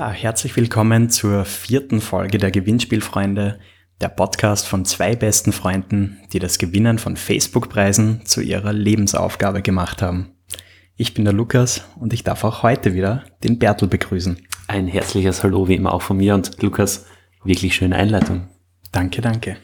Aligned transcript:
Ja, 0.00 0.10
herzlich 0.10 0.56
willkommen 0.56 1.10
zur 1.10 1.44
vierten 1.44 2.00
Folge 2.00 2.38
der 2.38 2.50
Gewinnspielfreunde, 2.50 3.60
der 4.00 4.08
Podcast 4.08 4.66
von 4.66 4.86
zwei 4.86 5.14
besten 5.14 5.52
Freunden, 5.52 6.22
die 6.32 6.38
das 6.38 6.56
Gewinnen 6.56 6.98
von 6.98 7.18
Facebook-Preisen 7.18 8.24
zu 8.24 8.40
ihrer 8.40 8.72
Lebensaufgabe 8.72 9.60
gemacht 9.60 10.00
haben. 10.00 10.30
Ich 10.96 11.12
bin 11.12 11.24
der 11.26 11.34
Lukas 11.34 11.84
und 11.96 12.14
ich 12.14 12.24
darf 12.24 12.44
auch 12.44 12.62
heute 12.62 12.94
wieder 12.94 13.24
den 13.44 13.58
Bertel 13.58 13.88
begrüßen. 13.88 14.38
Ein 14.68 14.86
herzliches 14.86 15.42
Hallo 15.42 15.68
wie 15.68 15.74
immer 15.74 15.92
auch 15.92 16.00
von 16.00 16.16
mir 16.16 16.34
und 16.34 16.62
Lukas, 16.62 17.04
wirklich 17.44 17.74
schöne 17.74 17.96
Einleitung. 17.96 18.48
Danke, 18.92 19.20
danke. 19.20 19.58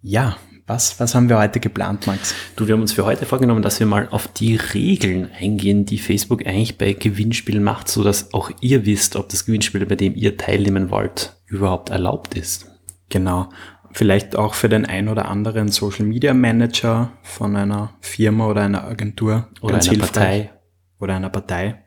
Ja, 0.00 0.38
was, 0.66 0.98
was 0.98 1.14
haben 1.14 1.28
wir 1.28 1.38
heute 1.38 1.60
geplant, 1.60 2.06
Max? 2.06 2.34
Du, 2.56 2.66
wir 2.66 2.74
haben 2.74 2.80
uns 2.80 2.92
für 2.92 3.04
heute 3.04 3.26
vorgenommen, 3.26 3.62
dass 3.62 3.80
wir 3.80 3.86
mal 3.86 4.08
auf 4.10 4.28
die 4.28 4.56
Regeln 4.56 5.30
eingehen, 5.38 5.84
die 5.84 5.98
Facebook 5.98 6.46
eigentlich 6.46 6.78
bei 6.78 6.94
Gewinnspielen 6.94 7.62
macht, 7.62 7.88
so 7.88 8.02
dass 8.02 8.32
auch 8.32 8.50
ihr 8.60 8.86
wisst, 8.86 9.16
ob 9.16 9.28
das 9.28 9.44
Gewinnspiel, 9.44 9.84
bei 9.84 9.96
dem 9.96 10.14
ihr 10.14 10.38
teilnehmen 10.38 10.90
wollt, 10.90 11.36
überhaupt 11.46 11.90
erlaubt 11.90 12.34
ist. 12.34 12.66
Genau. 13.10 13.50
Vielleicht 13.92 14.36
auch 14.36 14.54
für 14.54 14.68
den 14.68 14.86
ein 14.86 15.08
oder 15.08 15.28
anderen 15.28 15.68
Social 15.68 16.06
Media 16.06 16.34
Manager 16.34 17.12
von 17.22 17.54
einer 17.56 17.94
Firma 18.00 18.48
oder 18.48 18.62
einer 18.62 18.84
Agentur. 18.84 19.48
Oder 19.60 19.80
einer 19.80 19.98
Partei. 19.98 20.50
Oder 20.98 21.16
einer 21.16 21.30
Partei. 21.30 21.84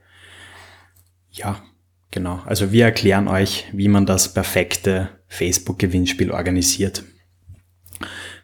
Ja, 1.31 1.61
genau. 2.11 2.41
Also 2.45 2.71
wir 2.71 2.85
erklären 2.85 3.27
euch, 3.27 3.65
wie 3.73 3.87
man 3.87 4.05
das 4.05 4.33
perfekte 4.33 5.09
Facebook-Gewinnspiel 5.27 6.31
organisiert. 6.31 7.03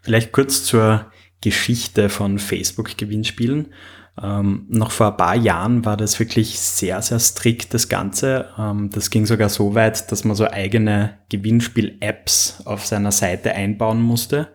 Vielleicht 0.03 0.33
kurz 0.33 0.65
zur 0.65 1.05
Geschichte 1.41 2.09
von 2.09 2.37
Facebook-Gewinnspielen. 2.37 3.73
Ähm, 4.21 4.65
noch 4.69 4.91
vor 4.91 5.07
ein 5.07 5.17
paar 5.17 5.35
Jahren 5.35 5.85
war 5.85 5.97
das 5.97 6.19
wirklich 6.19 6.59
sehr, 6.59 7.01
sehr 7.01 7.19
strikt, 7.19 7.73
das 7.73 7.89
Ganze. 7.89 8.49
Ähm, 8.59 8.89
das 8.91 9.09
ging 9.09 9.25
sogar 9.25 9.49
so 9.49 9.73
weit, 9.73 10.11
dass 10.11 10.23
man 10.23 10.35
so 10.35 10.45
eigene 10.45 11.17
Gewinnspiel-Apps 11.29 12.63
auf 12.65 12.85
seiner 12.85 13.11
Seite 13.11 13.53
einbauen 13.55 14.01
musste. 14.01 14.49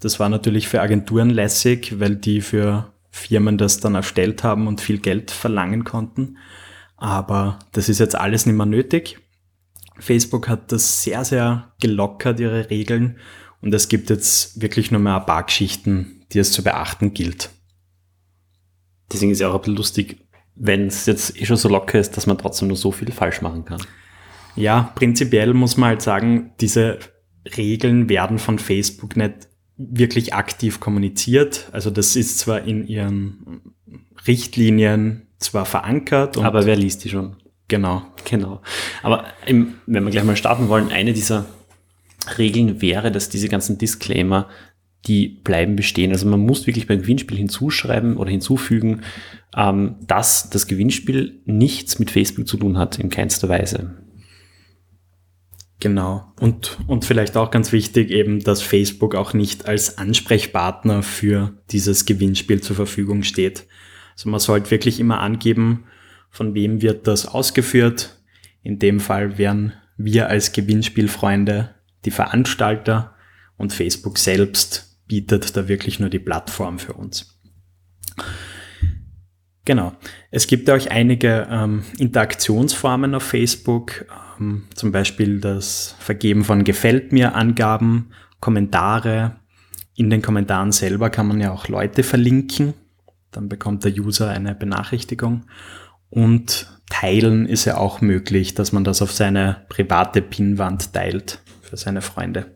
Das 0.00 0.20
war 0.20 0.28
natürlich 0.28 0.68
für 0.68 0.82
Agenturen 0.82 1.30
lässig, 1.30 1.98
weil 1.98 2.14
die 2.16 2.40
für 2.40 2.92
Firmen 3.10 3.56
das 3.58 3.80
dann 3.80 3.94
erstellt 3.94 4.44
haben 4.44 4.66
und 4.66 4.80
viel 4.80 4.98
Geld 4.98 5.30
verlangen 5.30 5.84
konnten. 5.84 6.36
Aber 6.96 7.58
das 7.72 7.88
ist 7.88 8.00
jetzt 8.00 8.16
alles 8.16 8.44
nicht 8.44 8.56
mehr 8.56 8.66
nötig. 8.66 9.18
Facebook 9.98 10.48
hat 10.48 10.72
das 10.72 11.02
sehr, 11.02 11.24
sehr 11.24 11.72
gelockert, 11.80 12.38
ihre 12.38 12.70
Regeln 12.70 13.16
und 13.64 13.74
es 13.74 13.88
gibt 13.88 14.10
jetzt 14.10 14.60
wirklich 14.60 14.90
nur 14.90 15.00
mehr 15.00 15.16
ein 15.18 15.26
paar 15.26 15.42
Geschichten, 15.42 16.26
die 16.32 16.38
es 16.38 16.52
zu 16.52 16.62
beachten 16.62 17.14
gilt. 17.14 17.48
Deswegen 19.10 19.32
ist 19.32 19.40
es 19.40 19.46
auch 19.46 19.54
ein 19.54 19.60
bisschen 19.60 19.76
lustig, 19.76 20.18
wenn 20.54 20.88
es 20.88 21.06
jetzt 21.06 21.40
eh 21.40 21.46
schon 21.46 21.56
so 21.56 21.70
locker 21.70 21.98
ist, 21.98 22.14
dass 22.18 22.26
man 22.26 22.36
trotzdem 22.36 22.68
nur 22.68 22.76
so 22.76 22.92
viel 22.92 23.10
falsch 23.10 23.40
machen 23.40 23.64
kann. 23.64 23.80
Ja, 24.54 24.92
prinzipiell 24.94 25.54
muss 25.54 25.78
man 25.78 25.88
halt 25.88 26.02
sagen, 26.02 26.52
diese 26.60 26.98
Regeln 27.56 28.10
werden 28.10 28.38
von 28.38 28.58
Facebook 28.58 29.16
nicht 29.16 29.48
wirklich 29.78 30.34
aktiv 30.34 30.78
kommuniziert. 30.78 31.70
Also 31.72 31.88
das 31.88 32.16
ist 32.16 32.38
zwar 32.38 32.64
in 32.64 32.86
ihren 32.86 33.62
Richtlinien 34.26 35.26
zwar 35.38 35.64
verankert. 35.64 36.36
aber 36.36 36.66
wer 36.66 36.76
liest 36.76 37.02
die 37.04 37.08
schon? 37.08 37.36
Genau. 37.68 38.02
Genau. 38.26 38.60
Aber 39.02 39.24
im, 39.46 39.74
wenn 39.86 40.04
wir 40.04 40.10
gleich 40.10 40.24
mal 40.24 40.36
starten 40.36 40.68
wollen, 40.68 40.92
eine 40.92 41.14
dieser 41.14 41.46
Regeln 42.38 42.80
wäre, 42.80 43.10
dass 43.10 43.28
diese 43.28 43.48
ganzen 43.48 43.78
Disclaimer, 43.78 44.48
die 45.06 45.28
bleiben 45.28 45.76
bestehen. 45.76 46.12
Also 46.12 46.26
man 46.26 46.40
muss 46.40 46.66
wirklich 46.66 46.86
beim 46.86 47.02
Gewinnspiel 47.02 47.36
hinzuschreiben 47.36 48.16
oder 48.16 48.30
hinzufügen, 48.30 49.02
ähm, 49.56 49.96
dass 50.06 50.50
das 50.50 50.66
Gewinnspiel 50.66 51.40
nichts 51.44 51.98
mit 51.98 52.10
Facebook 52.10 52.48
zu 52.48 52.56
tun 52.56 52.78
hat, 52.78 52.98
in 52.98 53.10
keinster 53.10 53.48
Weise. 53.48 53.94
Genau. 55.80 56.32
Und, 56.40 56.78
und 56.86 57.04
vielleicht 57.04 57.36
auch 57.36 57.50
ganz 57.50 57.70
wichtig 57.72 58.10
eben, 58.10 58.42
dass 58.42 58.62
Facebook 58.62 59.14
auch 59.14 59.34
nicht 59.34 59.66
als 59.68 59.98
Ansprechpartner 59.98 61.02
für 61.02 61.52
dieses 61.70 62.06
Gewinnspiel 62.06 62.62
zur 62.62 62.76
Verfügung 62.76 63.22
steht. 63.22 63.66
Also 64.14 64.30
man 64.30 64.40
sollte 64.40 64.70
wirklich 64.70 64.98
immer 64.98 65.20
angeben, 65.20 65.84
von 66.30 66.54
wem 66.54 66.80
wird 66.80 67.06
das 67.06 67.26
ausgeführt. 67.26 68.18
In 68.62 68.78
dem 68.78 68.98
Fall 68.98 69.36
wären 69.36 69.74
wir 69.98 70.28
als 70.28 70.52
Gewinnspielfreunde 70.52 71.74
die 72.04 72.10
Veranstalter 72.10 73.14
und 73.56 73.72
Facebook 73.72 74.18
selbst 74.18 74.98
bietet 75.06 75.56
da 75.56 75.68
wirklich 75.68 76.00
nur 76.00 76.10
die 76.10 76.18
Plattform 76.18 76.78
für 76.78 76.94
uns. 76.94 77.38
Genau. 79.64 79.92
Es 80.30 80.46
gibt 80.46 80.68
auch 80.68 80.86
einige 80.88 81.46
ähm, 81.50 81.84
Interaktionsformen 81.98 83.14
auf 83.14 83.22
Facebook, 83.22 84.04
ähm, 84.38 84.64
zum 84.74 84.92
Beispiel 84.92 85.40
das 85.40 85.94
Vergeben 85.98 86.44
von 86.44 86.64
Gefällt 86.64 87.12
mir 87.12 87.34
Angaben, 87.34 88.10
Kommentare. 88.40 89.36
In 89.96 90.10
den 90.10 90.20
Kommentaren 90.20 90.72
selber 90.72 91.08
kann 91.08 91.28
man 91.28 91.40
ja 91.40 91.52
auch 91.52 91.68
Leute 91.68 92.02
verlinken. 92.02 92.74
Dann 93.30 93.48
bekommt 93.48 93.84
der 93.84 93.92
User 93.92 94.28
eine 94.28 94.54
Benachrichtigung. 94.54 95.44
Und 96.10 96.73
teilen 96.90 97.46
ist 97.46 97.64
ja 97.64 97.78
auch 97.78 98.00
möglich, 98.00 98.54
dass 98.54 98.72
man 98.72 98.84
das 98.84 99.02
auf 99.02 99.12
seine 99.12 99.64
private 99.68 100.22
Pinwand 100.22 100.92
teilt 100.92 101.40
für 101.62 101.76
seine 101.76 102.02
Freunde. 102.02 102.54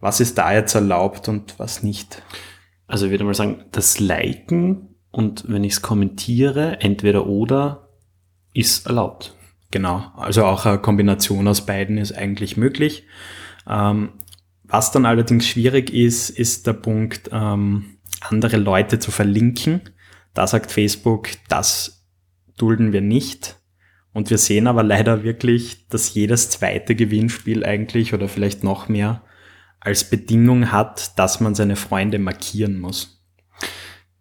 Was 0.00 0.20
ist 0.20 0.38
da 0.38 0.52
jetzt 0.52 0.74
erlaubt 0.74 1.28
und 1.28 1.58
was 1.58 1.82
nicht? 1.82 2.22
Also 2.86 3.06
ich 3.06 3.12
würde 3.12 3.24
mal 3.24 3.34
sagen, 3.34 3.64
das 3.72 4.00
Liken 4.00 4.96
und 5.10 5.44
wenn 5.48 5.64
ich 5.64 5.74
es 5.74 5.82
kommentiere, 5.82 6.80
entweder 6.80 7.26
oder, 7.26 7.88
ist 8.52 8.86
erlaubt. 8.86 9.34
Genau, 9.70 10.10
also 10.16 10.44
auch 10.44 10.66
eine 10.66 10.78
Kombination 10.78 11.46
aus 11.46 11.64
beiden 11.66 11.98
ist 11.98 12.12
eigentlich 12.12 12.56
möglich. 12.56 13.04
Ähm, 13.68 14.10
was 14.64 14.90
dann 14.92 15.06
allerdings 15.06 15.46
schwierig 15.46 15.92
ist, 15.92 16.30
ist 16.30 16.66
der 16.66 16.72
Punkt, 16.72 17.30
ähm, 17.32 17.98
andere 18.20 18.56
Leute 18.56 18.98
zu 18.98 19.10
verlinken. 19.10 19.82
Da 20.34 20.46
sagt 20.46 20.70
Facebook, 20.70 21.28
das 21.48 21.99
dulden 22.60 22.92
wir 22.92 23.00
nicht. 23.00 23.56
Und 24.12 24.30
wir 24.30 24.38
sehen 24.38 24.66
aber 24.66 24.82
leider 24.82 25.22
wirklich, 25.22 25.88
dass 25.88 26.14
jedes 26.14 26.50
zweite 26.50 26.94
Gewinnspiel 26.94 27.64
eigentlich 27.64 28.12
oder 28.12 28.28
vielleicht 28.28 28.64
noch 28.64 28.88
mehr 28.88 29.22
als 29.78 30.10
Bedingung 30.10 30.72
hat, 30.72 31.18
dass 31.18 31.40
man 31.40 31.54
seine 31.54 31.76
Freunde 31.76 32.18
markieren 32.18 32.80
muss. 32.80 33.22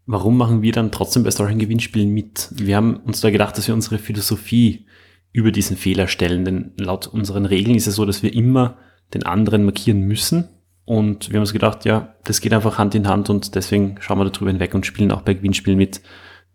Warum 0.05 0.37
machen 0.37 0.61
wir 0.61 0.71
dann 0.71 0.91
trotzdem 0.91 1.23
bei 1.23 1.31
solchen 1.31 1.59
Gewinnspielen 1.59 2.11
mit? 2.11 2.49
Wir 2.51 2.75
haben 2.75 2.97
uns 2.97 3.21
da 3.21 3.29
gedacht, 3.29 3.57
dass 3.57 3.67
wir 3.67 3.75
unsere 3.75 3.99
Philosophie 3.99 4.87
über 5.31 5.51
diesen 5.51 5.77
Fehler 5.77 6.07
stellen, 6.07 6.45
denn 6.45 6.71
laut 6.77 7.07
unseren 7.07 7.45
Regeln 7.45 7.75
ist 7.75 7.87
es 7.87 7.95
so, 7.95 8.05
dass 8.05 8.23
wir 8.23 8.33
immer 8.33 8.77
den 9.13 9.23
anderen 9.23 9.65
markieren 9.65 10.01
müssen. 10.01 10.49
Und 10.85 11.29
wir 11.29 11.35
haben 11.35 11.41
uns 11.41 11.53
gedacht, 11.53 11.85
ja, 11.85 12.15
das 12.23 12.41
geht 12.41 12.53
einfach 12.53 12.79
Hand 12.79 12.95
in 12.95 13.07
Hand 13.07 13.29
und 13.29 13.53
deswegen 13.53 13.97
schauen 13.99 14.17
wir 14.17 14.29
darüber 14.29 14.49
hinweg 14.49 14.73
und 14.73 14.87
spielen 14.87 15.11
auch 15.11 15.21
bei 15.21 15.35
Gewinnspielen 15.35 15.77
mit, 15.77 16.01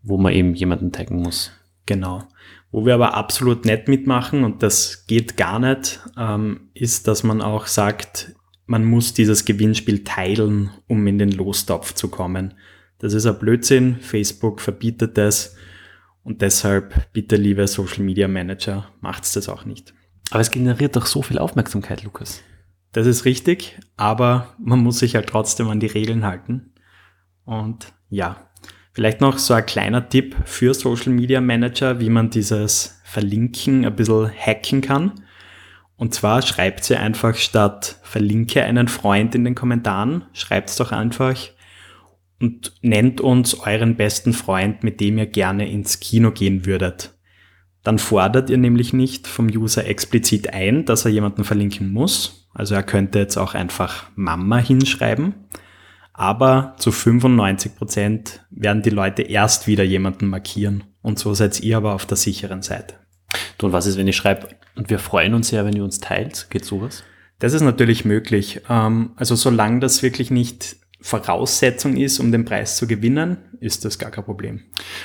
wo 0.03 0.17
man 0.17 0.33
eben 0.33 0.53
jemanden 0.55 0.91
taggen 0.91 1.21
muss. 1.21 1.51
Genau. 1.85 2.27
Wo 2.71 2.85
wir 2.85 2.95
aber 2.95 3.13
absolut 3.13 3.65
nicht 3.65 3.87
mitmachen, 3.87 4.43
und 4.43 4.63
das 4.63 5.05
geht 5.07 5.37
gar 5.37 5.59
nicht, 5.59 6.01
ähm, 6.17 6.69
ist, 6.73 7.07
dass 7.07 7.23
man 7.23 7.41
auch 7.41 7.67
sagt, 7.67 8.35
man 8.65 8.83
muss 8.83 9.13
dieses 9.13 9.45
Gewinnspiel 9.45 10.03
teilen, 10.03 10.71
um 10.87 11.05
in 11.07 11.19
den 11.19 11.31
Lostopf 11.31 11.93
zu 11.93 12.09
kommen. 12.09 12.55
Das 12.99 13.13
ist 13.13 13.25
ein 13.25 13.37
Blödsinn. 13.37 13.97
Facebook 13.99 14.61
verbietet 14.61 15.17
das. 15.17 15.55
Und 16.23 16.41
deshalb, 16.41 17.11
bitte, 17.13 17.35
liebe 17.35 17.67
Social 17.67 18.03
Media 18.03 18.27
Manager, 18.27 18.89
macht's 19.01 19.33
das 19.33 19.47
auch 19.47 19.65
nicht. 19.65 19.93
Aber 20.31 20.39
es 20.39 20.49
generiert 20.49 20.95
doch 20.95 21.05
so 21.05 21.21
viel 21.21 21.37
Aufmerksamkeit, 21.37 22.03
Lukas. 22.03 22.41
Das 22.93 23.05
ist 23.05 23.25
richtig, 23.25 23.77
aber 23.97 24.55
man 24.57 24.79
muss 24.79 24.99
sich 24.99 25.15
halt 25.15 25.27
trotzdem 25.27 25.69
an 25.69 25.79
die 25.79 25.85
Regeln 25.85 26.25
halten. 26.25 26.73
Und 27.43 27.93
ja, 28.09 28.44
Vielleicht 28.95 29.19
noch 29.19 29.39
so 29.39 29.53
ein 29.53 29.65
kleiner 29.65 30.07
Tipp 30.07 30.37
für 30.45 30.73
Social 30.73 31.11
Media 31.11 31.41
Manager, 31.41 31.99
wie 31.99 32.09
man 32.09 32.29
dieses 32.29 33.01
Verlinken 33.03 33.83
ein 33.83 33.93
bisschen 33.93 34.31
hacken 34.31 34.79
kann. 34.79 35.11
Und 35.97 36.13
zwar 36.13 36.41
schreibt 36.41 36.85
sie 36.85 36.95
einfach 36.95 37.35
statt 37.35 37.99
verlinke 38.03 38.63
einen 38.63 38.87
Freund 38.87 39.35
in 39.35 39.43
den 39.43 39.53
Kommentaren, 39.53 40.23
schreibt 40.31 40.69
es 40.69 40.77
doch 40.77 40.93
einfach 40.93 41.35
und 42.39 42.71
nennt 42.81 43.19
uns 43.19 43.59
euren 43.59 43.97
besten 43.97 44.31
Freund, 44.31 44.81
mit 44.81 45.01
dem 45.01 45.17
ihr 45.17 45.25
gerne 45.25 45.69
ins 45.69 45.99
Kino 45.99 46.31
gehen 46.31 46.65
würdet. 46.65 47.13
Dann 47.83 47.99
fordert 47.99 48.49
ihr 48.49 48.57
nämlich 48.57 48.93
nicht 48.93 49.27
vom 49.27 49.47
User 49.47 49.85
explizit 49.85 50.53
ein, 50.53 50.85
dass 50.85 51.03
er 51.03 51.11
jemanden 51.11 51.43
verlinken 51.43 51.91
muss. 51.91 52.47
Also 52.53 52.75
er 52.75 52.83
könnte 52.83 53.19
jetzt 53.19 53.35
auch 53.35 53.55
einfach 53.55 54.05
Mama 54.15 54.57
hinschreiben 54.57 55.35
aber 56.17 56.75
zu 56.77 56.91
95 56.91 57.75
Prozent 57.75 58.45
werden 58.49 58.81
die 58.81 58.89
Leute 58.89 59.21
erst 59.21 59.67
wieder 59.67 59.83
jemanden 59.83 60.27
markieren. 60.27 60.85
Und 61.01 61.19
so 61.19 61.33
seid 61.33 61.59
ihr 61.59 61.77
aber 61.77 61.93
auf 61.93 62.05
der 62.05 62.17
sicheren 62.17 62.61
Seite. 62.61 62.95
Du, 63.57 63.67
und 63.67 63.73
was 63.73 63.85
ist, 63.85 63.97
wenn 63.97 64.07
ich 64.07 64.15
schreibe, 64.15 64.47
und 64.75 64.89
wir 64.89 64.99
freuen 64.99 65.33
uns 65.33 65.49
sehr, 65.49 65.65
wenn 65.65 65.75
ihr 65.75 65.83
uns 65.83 65.99
teilt? 65.99 66.47
Geht 66.49 66.63
sowas? 66.63 67.03
Das 67.39 67.53
ist 67.53 67.61
natürlich 67.61 68.05
möglich. 68.05 68.61
Ähm, 68.69 69.11
also 69.17 69.35
solange 69.35 69.81
das 69.81 70.03
wirklich 70.03 70.31
nicht 70.31 70.77
Voraussetzung 71.01 71.97
ist, 71.97 72.19
um 72.19 72.31
den 72.31 72.45
Preis 72.45 72.77
zu 72.77 72.87
gewinnen, 72.87 73.37
ist 73.59 73.83
das 73.83 73.99
gar 73.99 74.09
kein 74.09 74.23
Problem. 74.23 74.61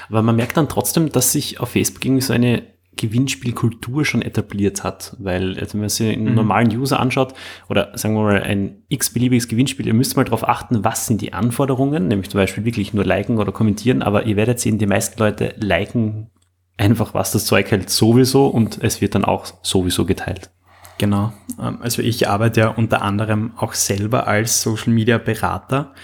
Aber 0.09 0.23
man 0.23 0.37
merkt 0.37 0.57
dann 0.57 0.69
trotzdem, 0.69 1.11
dass 1.11 1.33
sich 1.33 1.59
auf 1.61 1.71
Facebook 1.71 2.05
irgendwie 2.05 2.23
so 2.23 2.33
eine 2.33 2.63
Gewinnspielkultur 2.97 4.05
schon 4.05 4.21
etabliert 4.21 4.85
hat, 4.85 5.17
weil 5.19 5.59
also 5.59 5.75
wenn 5.75 5.81
man 5.81 5.89
sich 5.89 6.13
einen 6.13 6.31
mhm. 6.31 6.35
normalen 6.35 6.77
User 6.77 7.01
anschaut 7.01 7.35
oder 7.69 7.97
sagen 7.97 8.15
wir 8.15 8.23
mal 8.23 8.43
ein 8.43 8.83
x-beliebiges 8.89 9.49
Gewinnspiel, 9.49 9.87
ihr 9.87 9.95
müsst 9.95 10.17
mal 10.17 10.25
darauf 10.25 10.47
achten, 10.47 10.85
was 10.85 11.07
sind 11.07 11.21
die 11.21 11.33
Anforderungen, 11.33 12.09
nämlich 12.09 12.31
zum 12.31 12.39
Beispiel 12.39 12.65
wirklich 12.65 12.93
nur 12.93 13.05
liken 13.05 13.39
oder 13.39 13.53
kommentieren, 13.53 14.03
aber 14.03 14.27
ihr 14.27 14.37
werdet 14.37 14.61
sehen, 14.61 14.79
die 14.79 14.87
meisten 14.87 15.19
Leute 15.19 15.55
liken 15.59 16.31
einfach, 16.77 17.15
was 17.15 17.33
das 17.33 17.47
Zeug 17.47 17.71
hält, 17.71 17.91
sowieso 17.91 18.49
und 18.49 18.83
es 18.83 19.01
wird 19.01 19.15
dann 19.15 19.25
auch 19.25 19.47
sowieso 19.63 20.05
geteilt. 20.05 20.51
Genau. 20.99 21.33
Ähm, 21.59 21.79
also 21.81 22.03
ich 22.03 22.29
arbeite 22.29 22.61
ja 22.61 22.69
unter 22.69 23.03
anderem 23.03 23.53
auch 23.57 23.73
selber 23.75 24.27
als 24.27 24.63
Social 24.63 24.93
Media 24.93 25.19
Berater 25.19 25.95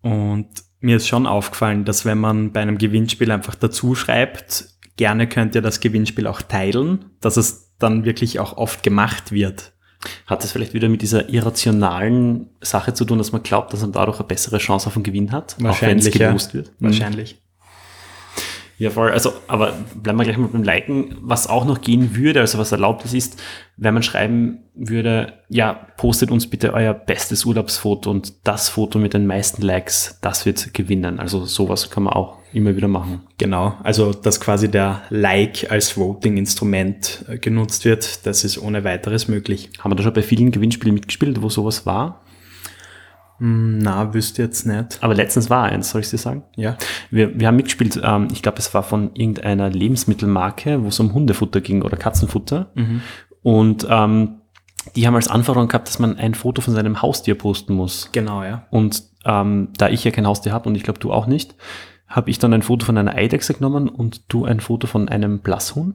und 0.00 0.48
mir 0.80 0.96
ist 0.96 1.06
schon 1.06 1.26
aufgefallen, 1.26 1.84
dass 1.84 2.04
wenn 2.04 2.18
man 2.18 2.52
bei 2.52 2.60
einem 2.60 2.78
Gewinnspiel 2.78 3.30
einfach 3.30 3.54
dazu 3.54 3.94
schreibt, 3.94 4.64
gerne 5.00 5.26
könnt 5.26 5.54
ihr 5.54 5.62
das 5.62 5.80
Gewinnspiel 5.80 6.26
auch 6.26 6.42
teilen, 6.42 7.06
dass 7.20 7.38
es 7.38 7.72
dann 7.78 8.04
wirklich 8.04 8.38
auch 8.38 8.58
oft 8.58 8.82
gemacht 8.82 9.32
wird. 9.32 9.72
Hat 10.26 10.44
das 10.44 10.52
vielleicht 10.52 10.74
wieder 10.74 10.90
mit 10.90 11.00
dieser 11.00 11.30
irrationalen 11.30 12.50
Sache 12.60 12.92
zu 12.92 13.06
tun, 13.06 13.16
dass 13.16 13.32
man 13.32 13.42
glaubt, 13.42 13.72
dass 13.72 13.80
man 13.80 13.92
dadurch 13.92 14.18
eine 14.18 14.28
bessere 14.28 14.58
Chance 14.58 14.88
auf 14.88 14.96
einen 14.96 15.02
Gewinn 15.02 15.32
hat? 15.32 15.56
Wahrscheinlich, 15.58 16.14
auch 16.14 16.20
wenn 16.20 16.36
es 16.36 16.48
ja. 16.48 16.52
wird? 16.52 16.72
Wahrscheinlich. 16.80 17.40
Ja, 18.76 18.90
voll. 18.90 19.10
Also, 19.10 19.32
aber 19.48 19.72
bleiben 19.94 20.18
wir 20.18 20.24
gleich 20.24 20.36
mal 20.36 20.48
beim 20.48 20.64
Liken. 20.64 21.16
Was 21.22 21.46
auch 21.46 21.64
noch 21.64 21.80
gehen 21.80 22.14
würde, 22.14 22.40
also 22.40 22.58
was 22.58 22.70
erlaubt 22.70 23.02
ist, 23.06 23.14
ist, 23.14 23.40
wenn 23.78 23.94
man 23.94 24.02
schreiben 24.02 24.64
würde, 24.74 25.32
ja, 25.48 25.72
postet 25.96 26.30
uns 26.30 26.46
bitte 26.46 26.74
euer 26.74 26.92
bestes 26.92 27.46
Urlaubsfoto 27.46 28.10
und 28.10 28.46
das 28.46 28.68
Foto 28.68 28.98
mit 28.98 29.14
den 29.14 29.26
meisten 29.26 29.62
Likes, 29.62 30.18
das 30.20 30.44
wird 30.44 30.74
gewinnen. 30.74 31.20
Also 31.20 31.46
sowas 31.46 31.88
kann 31.88 32.02
man 32.02 32.12
auch 32.12 32.39
immer 32.52 32.76
wieder 32.76 32.88
machen. 32.88 33.20
Genau. 33.38 33.74
Also, 33.82 34.12
dass 34.12 34.40
quasi 34.40 34.70
der 34.70 35.02
Like 35.10 35.70
als 35.70 35.96
Voting-Instrument 35.96 37.24
äh, 37.28 37.38
genutzt 37.38 37.84
wird, 37.84 38.26
das 38.26 38.44
ist 38.44 38.58
ohne 38.58 38.84
weiteres 38.84 39.28
möglich. 39.28 39.70
Haben 39.78 39.92
wir 39.92 39.96
da 39.96 40.02
schon 40.02 40.12
bei 40.12 40.22
vielen 40.22 40.50
Gewinnspielen 40.50 40.94
mitgespielt, 40.94 41.42
wo 41.42 41.48
sowas 41.48 41.86
war? 41.86 42.22
Hm, 43.38 43.78
na, 43.78 44.12
wüsste 44.12 44.42
jetzt 44.42 44.66
nicht. 44.66 44.98
Aber 45.00 45.14
letztens 45.14 45.48
war 45.48 45.64
eins, 45.64 45.90
soll 45.90 46.02
ich 46.02 46.10
dir 46.10 46.18
sagen? 46.18 46.44
Ja. 46.56 46.76
Wir, 47.10 47.38
wir 47.38 47.46
haben 47.46 47.56
mitgespielt, 47.56 48.00
ähm, 48.02 48.28
ich 48.30 48.42
glaube, 48.42 48.58
es 48.58 48.72
war 48.74 48.82
von 48.82 49.14
irgendeiner 49.14 49.70
Lebensmittelmarke, 49.70 50.82
wo 50.82 50.88
es 50.88 51.00
um 51.00 51.14
Hundefutter 51.14 51.60
ging 51.60 51.82
oder 51.82 51.96
Katzenfutter. 51.96 52.70
Mhm. 52.74 53.00
Und 53.42 53.86
ähm, 53.88 54.40
die 54.96 55.06
haben 55.06 55.14
als 55.14 55.28
Anforderung 55.28 55.68
gehabt, 55.68 55.88
dass 55.88 55.98
man 55.98 56.16
ein 56.18 56.34
Foto 56.34 56.60
von 56.62 56.74
seinem 56.74 57.00
Haustier 57.00 57.34
posten 57.34 57.74
muss. 57.74 58.10
Genau, 58.12 58.42
ja. 58.42 58.66
Und 58.70 59.02
ähm, 59.24 59.68
da 59.76 59.88
ich 59.88 60.04
ja 60.04 60.10
kein 60.10 60.26
Haustier 60.26 60.52
habe 60.52 60.68
und 60.68 60.74
ich 60.74 60.82
glaube, 60.82 60.98
du 60.98 61.12
auch 61.12 61.26
nicht, 61.26 61.54
habe 62.10 62.28
ich 62.28 62.38
dann 62.38 62.52
ein 62.52 62.62
Foto 62.62 62.84
von 62.84 62.98
einer 62.98 63.14
Eidechse 63.14 63.54
genommen 63.54 63.88
und 63.88 64.32
du 64.32 64.44
ein 64.44 64.60
Foto 64.60 64.86
von 64.86 65.08
einem 65.08 65.38
Blasshuhn. 65.38 65.94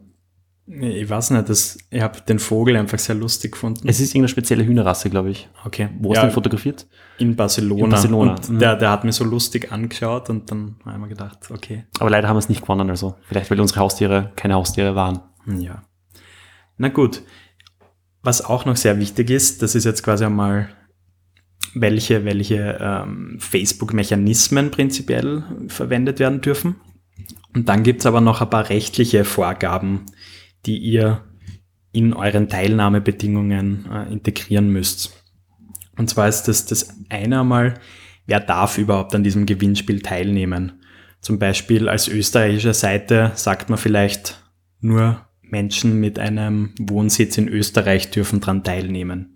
Ich 0.67 1.07
weiß 1.07 1.29
nicht, 1.29 1.47
das, 1.47 1.77
ich 1.91 2.01
habe 2.01 2.21
den 2.21 2.39
Vogel 2.39 2.75
einfach 2.75 2.97
sehr 2.97 3.13
lustig 3.13 3.51
gefunden. 3.51 3.87
Es 3.87 3.99
ist 3.99 4.09
irgendeine 4.11 4.29
spezielle 4.29 4.65
Hühnerrasse, 4.65 5.11
glaube 5.11 5.29
ich. 5.29 5.47
Okay. 5.63 5.89
Wo 5.99 6.09
ja, 6.09 6.15
hast 6.15 6.23
du 6.23 6.27
den 6.29 6.33
fotografiert? 6.33 6.87
In 7.19 7.35
Barcelona. 7.35 7.83
In 7.83 7.89
Barcelona. 7.91 8.31
Und 8.31 8.49
mhm. 8.49 8.59
der, 8.59 8.75
der 8.75 8.89
hat 8.89 9.03
mir 9.03 9.11
so 9.11 9.23
lustig 9.25 9.71
angeschaut 9.71 10.31
und 10.31 10.49
dann 10.49 10.77
habe 10.83 10.95
ich 10.95 11.01
mir 11.01 11.09
gedacht, 11.09 11.37
okay. 11.51 11.85
Aber 11.99 12.09
leider 12.09 12.27
haben 12.27 12.35
wir 12.35 12.39
es 12.39 12.49
nicht 12.49 12.61
gewonnen, 12.61 12.89
also 12.89 13.15
vielleicht, 13.27 13.51
weil 13.51 13.61
unsere 13.61 13.81
Haustiere 13.81 14.31
keine 14.35 14.55
Haustiere 14.55 14.95
waren. 14.95 15.19
Hm, 15.43 15.59
ja. 15.59 15.83
Na 16.77 16.87
gut. 16.87 17.21
Was 18.23 18.43
auch 18.43 18.65
noch 18.65 18.75
sehr 18.75 18.97
wichtig 18.97 19.29
ist, 19.29 19.61
das 19.61 19.75
ist 19.75 19.83
jetzt 19.83 20.01
quasi 20.01 20.25
einmal, 20.25 20.69
welche, 21.75 22.25
welche 22.25 22.79
ähm, 22.81 23.37
Facebook-Mechanismen 23.39 24.71
prinzipiell 24.71 25.43
verwendet 25.67 26.19
werden 26.19 26.41
dürfen. 26.41 26.75
Und 27.53 27.69
dann 27.69 27.83
gibt's 27.83 28.05
aber 28.05 28.21
noch 28.21 28.41
ein 28.41 28.49
paar 28.49 28.69
rechtliche 28.69 29.23
Vorgaben, 29.25 30.05
die 30.65 30.77
ihr 30.77 31.23
in 31.91 32.13
euren 32.13 32.49
Teilnahmebedingungen 32.49 33.85
äh, 33.91 34.11
integrieren 34.11 34.69
müsst. 34.69 35.23
Und 35.97 36.09
zwar 36.09 36.27
ist 36.27 36.43
das 36.43 36.65
das 36.65 36.93
eine 37.09 37.41
einmal, 37.41 37.75
wer 38.25 38.39
darf 38.39 38.77
überhaupt 38.77 39.15
an 39.15 39.23
diesem 39.23 39.45
Gewinnspiel 39.45 40.01
teilnehmen? 40.01 40.81
Zum 41.21 41.39
Beispiel 41.39 41.87
als 41.87 42.07
österreichische 42.07 42.73
Seite 42.73 43.31
sagt 43.35 43.69
man 43.69 43.79
vielleicht 43.79 44.43
nur 44.81 45.25
Menschen 45.41 45.99
mit 45.99 46.19
einem 46.19 46.73
Wohnsitz 46.79 47.37
in 47.37 47.47
Österreich 47.47 48.11
dürfen 48.11 48.41
daran 48.41 48.63
teilnehmen. 48.63 49.35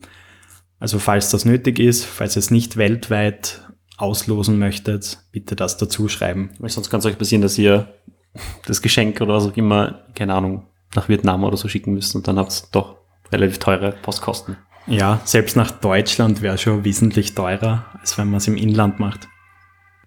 Also 0.80 1.00
falls 1.00 1.30
das 1.30 1.46
nötig 1.46 1.80
ist, 1.80 2.06
falls 2.06 2.36
ihr 2.36 2.40
es 2.40 2.52
nicht 2.52 2.78
weltweit 2.78 3.62
auslosen 3.98 4.58
möchtet, 4.60 5.20
bitte 5.32 5.56
das 5.56 5.78
dazu 5.78 6.08
schreiben. 6.08 6.52
Weil 6.60 6.70
sonst 6.70 6.90
kann 6.90 7.00
es 7.00 7.06
euch 7.06 7.18
passieren, 7.18 7.42
dass 7.42 7.58
ihr 7.58 7.94
das 8.66 8.82
Geschenk 8.82 9.20
oder 9.22 9.34
was 9.36 9.46
auch 9.46 9.58
immer, 9.58 10.06
keine 10.16 10.34
Ahnung, 10.34 10.68
nach 10.96 11.10
Vietnam 11.10 11.44
oder 11.44 11.58
so 11.58 11.68
schicken 11.68 11.94
müssen 11.94 12.18
und 12.18 12.28
dann 12.28 12.40
hat 12.40 12.50
es 12.50 12.72
doch 12.72 12.98
relativ 13.32 13.60
teure 13.60 13.92
Postkosten. 13.92 14.58
Ja, 14.88 15.22
selbst 15.26 15.56
nach 15.56 15.72
Deutschland 15.72 16.42
wäre 16.42 16.58
schon 16.58 16.84
wesentlich 16.84 17.36
teurer, 17.36 17.86
als 18.00 18.18
wenn 18.18 18.30
man 18.30 18.38
es 18.38 18.48
im 18.48 18.58
Inland 18.58 19.00
macht. 19.00 19.28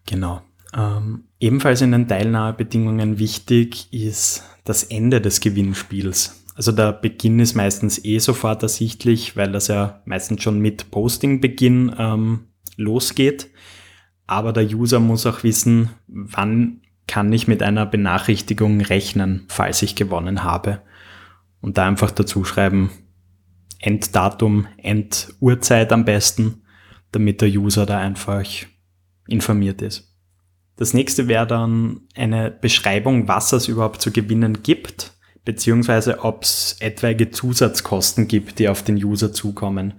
Genau. 0.07 0.43
Ähm, 0.75 1.25
ebenfalls 1.39 1.83
in 1.83 1.93
den 1.93 2.09
Teilnahmebedingungen 2.09 3.19
wichtig 3.19 3.93
ist 3.93 4.45
das 4.65 4.85
Ende 4.85 5.21
des 5.21 5.41
Gewinnspiels. 5.41 6.42
Also 6.55 6.73
der 6.73 6.93
Beginn 6.93 7.41
ist 7.41 7.55
meistens 7.55 8.05
eh 8.05 8.19
sofort 8.19 8.63
ersichtlich, 8.63 9.37
weil 9.37 9.53
das 9.53 9.69
ja 9.69 10.03
meistens 10.05 10.43
schon 10.43 10.61
mit 10.61 10.91
Postingbeginn 10.91 11.95
ähm, 11.99 12.49
losgeht. 12.77 13.51
Aber 14.27 14.53
der 14.53 14.65
User 14.65 15.01
muss 15.01 15.27
auch 15.27 15.43
wissen, 15.43 15.91
wann 16.07 16.83
kann 17.07 17.33
ich 17.33 17.49
mit 17.49 17.63
einer 17.63 17.87
Benachrichtigung 17.87 18.81
rechnen, 18.81 19.45
falls 19.49 19.83
ich 19.83 19.97
gewonnen 19.97 20.45
habe. 20.45 20.83
Und 21.61 21.79
da 21.79 21.87
einfach 21.87 22.11
dazu 22.11 22.45
schreiben, 22.45 22.91
Enddatum, 23.79 24.67
Enduhrzeit 24.77 25.93
am 25.93 26.05
besten, 26.05 26.63
damit 27.11 27.41
der 27.41 27.49
User 27.49 27.85
da 27.87 27.99
einfach 27.99 28.45
informiert 29.27 29.83
ist. 29.83 30.17
Das 30.77 30.95
nächste 30.95 31.29
wäre 31.29 31.47
dann 31.47 32.03
eine 32.15 32.51
Beschreibung, 32.51 33.29
was 33.29 33.53
es 33.53 33.69
überhaupt 33.69 34.01
zu 34.01 34.11
gewinnen 34.11 34.63
gibt, 34.63 35.13
beziehungsweise 35.45 36.21
ob 36.21 36.45
es 36.45 36.77
etwaige 36.81 37.31
Zusatzkosten 37.31 38.29
gibt, 38.29 38.59
die 38.59 38.69
auf 38.69 38.83
den 38.83 38.97
User 38.97 39.33
zukommen. 39.33 39.95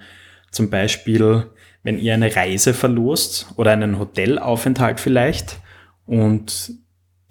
Zum 0.51 0.69
Beispiel, 0.69 1.47
wenn 1.83 1.99
ihr 1.99 2.13
eine 2.13 2.35
Reise 2.35 2.73
verlost 2.73 3.47
oder 3.57 3.71
einen 3.71 3.99
Hotelaufenthalt 3.99 4.99
vielleicht 4.99 5.59
und 6.05 6.71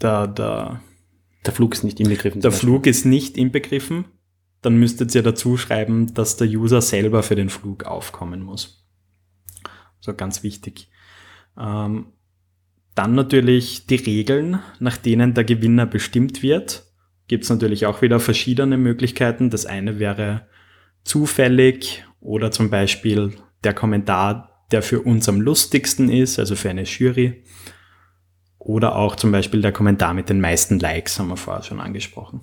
der, 0.00 0.26
der, 0.26 0.81
der 1.47 1.52
Flug 1.52 1.75
ist 1.75 1.85
nicht 1.85 2.00
inbegriffen. 2.00 2.40
Der 2.40 2.52
Flug 2.52 2.87
ist 2.87 3.07
nicht 3.07 3.37
inbegriffen. 3.37 4.04
Dann 4.61 4.76
müsstet 4.76 5.14
ihr 5.14 5.23
dazu 5.23 5.57
schreiben, 5.57 6.14
dass 6.14 6.37
der 6.37 6.47
User 6.49 6.81
selber 6.81 7.23
für 7.23 7.35
den 7.35 7.49
Flug 7.49 7.85
aufkommen 7.85 8.42
muss. 8.42 8.87
So 10.00 10.14
ganz 10.14 10.42
wichtig. 10.42 10.88
Ähm, 11.59 12.12
dann 12.95 13.14
natürlich 13.14 13.87
die 13.87 13.97
Regeln, 13.97 14.61
nach 14.78 14.97
denen 14.97 15.35
der 15.35 15.45
Gewinner 15.45 15.87
bestimmt 15.87 16.42
wird. 16.42 16.85
Gibt 17.32 17.44
es 17.44 17.50
natürlich 17.50 17.86
auch 17.86 18.02
wieder 18.02 18.20
verschiedene 18.20 18.76
Möglichkeiten. 18.76 19.48
Das 19.48 19.64
eine 19.64 19.98
wäre 19.98 20.42
zufällig 21.02 22.04
oder 22.20 22.50
zum 22.50 22.68
Beispiel 22.68 23.32
der 23.64 23.72
Kommentar, 23.72 24.66
der 24.70 24.82
für 24.82 25.00
uns 25.00 25.30
am 25.30 25.40
lustigsten 25.40 26.10
ist, 26.10 26.38
also 26.38 26.56
für 26.56 26.68
eine 26.68 26.82
Jury. 26.82 27.42
Oder 28.58 28.96
auch 28.96 29.16
zum 29.16 29.32
Beispiel 29.32 29.62
der 29.62 29.72
Kommentar 29.72 30.12
mit 30.12 30.28
den 30.28 30.42
meisten 30.42 30.78
Likes, 30.78 31.18
haben 31.18 31.28
wir 31.28 31.38
vorher 31.38 31.62
schon 31.62 31.80
angesprochen. 31.80 32.42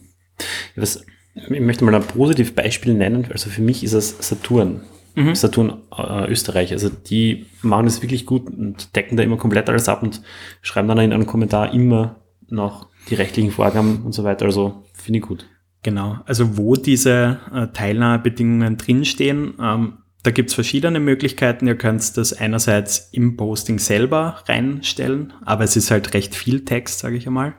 Was, 0.75 1.05
ich 1.35 1.59
möchte 1.59 1.85
mal 1.85 1.93
ein 1.93 2.01
positives 2.01 2.55
Beispiel 2.55 2.95
nennen. 2.95 3.27
Also 3.29 3.51
für 3.51 3.61
mich 3.61 3.83
ist 3.83 3.93
es 3.93 4.17
Saturn. 4.27 4.81
Mhm. 5.13 5.35
Saturn 5.35 5.83
äh, 5.95 6.31
Österreich. 6.31 6.71
Also 6.71 6.89
die 6.89 7.45
machen 7.61 7.85
das 7.85 8.01
wirklich 8.01 8.25
gut 8.25 8.47
und 8.47 8.95
decken 8.95 9.17
da 9.17 9.21
immer 9.21 9.37
komplett 9.37 9.69
alles 9.69 9.87
ab 9.87 10.01
und 10.01 10.23
schreiben 10.63 10.87
dann 10.87 10.97
in 10.97 11.13
einem 11.13 11.27
Kommentar 11.27 11.75
immer 11.75 12.23
noch 12.47 12.89
die 13.09 13.15
rechtlichen 13.15 13.51
Vorgaben 13.51 14.03
und 14.03 14.13
so 14.13 14.23
weiter. 14.23 14.45
Also 14.45 14.83
finde 14.93 15.19
ich 15.19 15.25
gut. 15.25 15.45
Genau. 15.83 16.19
Also 16.25 16.57
wo 16.57 16.75
diese 16.75 17.39
äh, 17.53 17.67
Teilnahmebedingungen 17.67 18.77
drinstehen, 18.77 19.53
ähm, 19.61 19.97
da 20.23 20.31
gibt's 20.31 20.53
verschiedene 20.53 20.99
Möglichkeiten. 20.99 21.67
Ihr 21.67 21.77
könnt 21.77 22.17
das 22.17 22.33
einerseits 22.33 23.09
im 23.11 23.37
Posting 23.37 23.79
selber 23.79 24.43
reinstellen, 24.47 25.33
aber 25.45 25.63
es 25.63 25.77
ist 25.77 25.91
halt 25.91 26.13
recht 26.13 26.35
viel 26.35 26.65
Text, 26.65 26.99
sage 26.99 27.15
ich 27.15 27.25
einmal. 27.25 27.53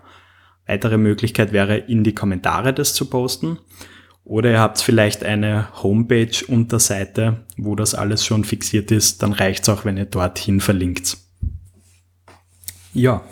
Weitere 0.67 0.99
Möglichkeit 0.99 1.53
wäre, 1.53 1.79
in 1.79 2.05
die 2.05 2.15
Kommentare 2.15 2.75
das 2.75 2.95
zu 2.95 3.07
posten. 3.07 3.59
Oder 4.25 4.53
ihr 4.53 4.61
habt 4.61 4.81
vielleicht 4.81 5.25
eine 5.25 5.69
Homepage-Unterseite, 5.83 7.45
wo 7.57 7.75
das 7.75 7.95
alles 7.95 8.25
schon 8.25 8.45
fixiert 8.45 8.91
ist. 8.91 9.23
Dann 9.23 9.33
reicht's 9.33 9.69
auch, 9.69 9.85
wenn 9.85 9.97
ihr 9.97 10.05
dorthin 10.05 10.61
verlinkt. 10.61 11.17
Ja, 12.93 13.25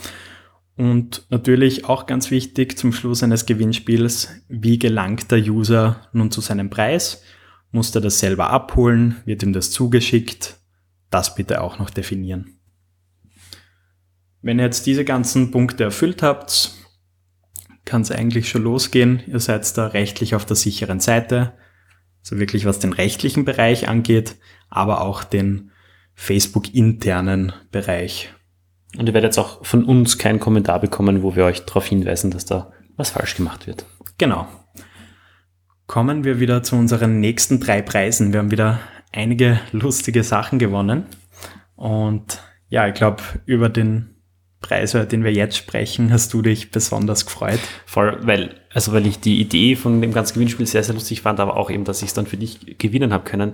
und 0.78 1.26
natürlich 1.28 1.86
auch 1.86 2.06
ganz 2.06 2.30
wichtig 2.30 2.78
zum 2.78 2.92
Schluss 2.92 3.24
eines 3.24 3.46
Gewinnspiels, 3.46 4.28
wie 4.48 4.78
gelangt 4.78 5.30
der 5.32 5.40
User 5.40 6.08
nun 6.12 6.30
zu 6.30 6.40
seinem 6.40 6.70
Preis? 6.70 7.22
Muss 7.72 7.92
er 7.94 8.00
das 8.00 8.20
selber 8.20 8.50
abholen? 8.50 9.16
Wird 9.24 9.42
ihm 9.42 9.52
das 9.52 9.72
zugeschickt? 9.72 10.56
Das 11.10 11.34
bitte 11.34 11.62
auch 11.62 11.80
noch 11.80 11.90
definieren. 11.90 12.60
Wenn 14.40 14.60
ihr 14.60 14.66
jetzt 14.66 14.86
diese 14.86 15.04
ganzen 15.04 15.50
Punkte 15.50 15.82
erfüllt 15.82 16.22
habt, 16.22 16.70
kann 17.84 18.02
es 18.02 18.12
eigentlich 18.12 18.48
schon 18.48 18.62
losgehen. 18.62 19.20
Ihr 19.26 19.40
seid 19.40 19.76
da 19.76 19.88
rechtlich 19.88 20.36
auf 20.36 20.46
der 20.46 20.56
sicheren 20.56 21.00
Seite. 21.00 21.54
So 22.22 22.38
wirklich 22.38 22.66
was 22.66 22.78
den 22.78 22.92
rechtlichen 22.92 23.44
Bereich 23.44 23.88
angeht, 23.88 24.36
aber 24.68 25.00
auch 25.00 25.24
den 25.24 25.72
Facebook-internen 26.14 27.52
Bereich. 27.72 28.32
Und 28.96 29.06
ihr 29.06 29.14
werdet 29.14 29.30
jetzt 29.30 29.38
auch 29.38 29.64
von 29.64 29.84
uns 29.84 30.18
keinen 30.18 30.40
Kommentar 30.40 30.80
bekommen, 30.80 31.22
wo 31.22 31.36
wir 31.36 31.44
euch 31.44 31.64
darauf 31.64 31.86
hinweisen, 31.86 32.30
dass 32.30 32.46
da 32.46 32.72
was 32.96 33.10
falsch 33.10 33.36
gemacht 33.36 33.66
wird. 33.66 33.84
Genau. 34.16 34.48
Kommen 35.86 36.24
wir 36.24 36.40
wieder 36.40 36.62
zu 36.62 36.76
unseren 36.76 37.20
nächsten 37.20 37.60
drei 37.60 37.82
Preisen. 37.82 38.32
Wir 38.32 38.40
haben 38.40 38.50
wieder 38.50 38.80
einige 39.12 39.60
lustige 39.72 40.22
Sachen 40.22 40.58
gewonnen. 40.58 41.06
Und 41.76 42.42
ja, 42.68 42.88
ich 42.88 42.94
glaube, 42.94 43.22
über 43.46 43.68
den 43.68 44.18
Preis, 44.60 44.94
über 44.94 45.06
den 45.06 45.22
wir 45.22 45.32
jetzt 45.32 45.56
sprechen, 45.56 46.12
hast 46.12 46.34
du 46.34 46.42
dich 46.42 46.70
besonders 46.70 47.24
gefreut. 47.24 47.60
Voll, 47.86 48.18
weil, 48.22 48.60
also 48.72 48.92
weil 48.92 49.06
ich 49.06 49.20
die 49.20 49.40
Idee 49.40 49.76
von 49.76 50.00
dem 50.00 50.12
ganzen 50.12 50.34
Gewinnspiel 50.34 50.66
sehr, 50.66 50.82
sehr 50.82 50.94
lustig 50.94 51.22
fand, 51.22 51.40
aber 51.40 51.56
auch 51.56 51.70
eben, 51.70 51.84
dass 51.84 52.02
ich 52.02 52.08
es 52.08 52.14
dann 52.14 52.26
für 52.26 52.36
dich 52.36 52.78
gewinnen 52.78 53.12
habe 53.12 53.24
können. 53.24 53.52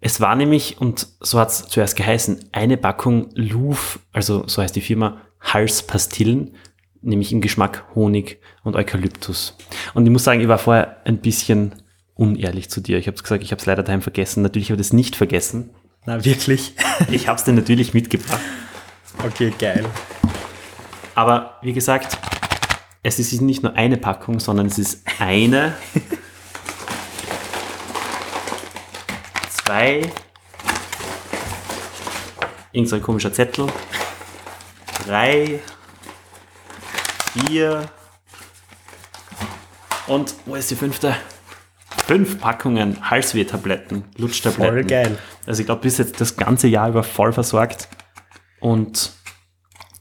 Es 0.00 0.20
war 0.20 0.36
nämlich, 0.36 0.80
und 0.80 1.08
so 1.20 1.40
hat 1.40 1.50
es 1.50 1.66
zuerst 1.66 1.96
geheißen, 1.96 2.50
eine 2.52 2.76
Packung 2.76 3.30
Louvre, 3.34 3.98
also 4.12 4.46
so 4.46 4.62
heißt 4.62 4.76
die 4.76 4.80
Firma, 4.80 5.20
Halspastillen, 5.40 6.54
nämlich 7.02 7.32
im 7.32 7.40
Geschmack 7.40 7.84
Honig 7.94 8.38
und 8.62 8.76
Eukalyptus. 8.76 9.56
Und 9.94 10.06
ich 10.06 10.12
muss 10.12 10.24
sagen, 10.24 10.40
ich 10.40 10.48
war 10.48 10.58
vorher 10.58 10.98
ein 11.04 11.18
bisschen 11.18 11.74
unehrlich 12.14 12.70
zu 12.70 12.80
dir. 12.80 12.98
Ich 12.98 13.06
habe 13.06 13.20
gesagt, 13.20 13.42
ich 13.42 13.50
habe 13.52 13.60
es 13.60 13.66
leider 13.66 13.82
daheim 13.82 14.02
vergessen. 14.02 14.42
Natürlich 14.42 14.70
habe 14.70 14.80
ich 14.80 14.86
das 14.86 14.92
nicht 14.92 15.16
vergessen. 15.16 15.70
Na, 16.04 16.24
wirklich? 16.24 16.74
Ich 17.10 17.28
habe 17.28 17.38
es 17.38 17.44
dir 17.44 17.52
natürlich 17.52 17.94
mitgebracht. 17.94 18.40
Okay, 19.24 19.52
geil. 19.58 19.84
Aber 21.14 21.58
wie 21.62 21.72
gesagt, 21.72 22.18
es 23.02 23.18
ist 23.18 23.40
nicht 23.40 23.62
nur 23.62 23.74
eine 23.74 23.96
Packung, 23.96 24.40
sondern 24.40 24.66
es 24.66 24.78
ist 24.78 25.04
eine, 25.18 25.74
zwei, 29.68 30.00
irgend 32.72 32.88
so 32.88 32.96
ein 32.96 33.02
komischer 33.02 33.30
Zettel, 33.30 33.66
drei, 35.04 35.60
vier 37.34 37.84
und 40.06 40.34
wo 40.46 40.54
ist 40.54 40.70
die 40.70 40.74
fünfte? 40.74 41.14
Fünf 42.06 42.40
Packungen 42.40 43.10
Halsweh-Tabletten, 43.10 44.04
Lutschtabletten. 44.16 44.74
Voll 44.74 44.84
geil. 44.84 45.18
Also 45.44 45.60
ich 45.60 45.66
glaube, 45.66 45.80
du 45.80 45.82
bist 45.82 45.98
jetzt 45.98 46.18
das 46.18 46.38
ganze 46.38 46.66
Jahr 46.66 46.88
über 46.88 47.02
voll 47.02 47.34
versorgt 47.34 47.88
und 48.60 49.12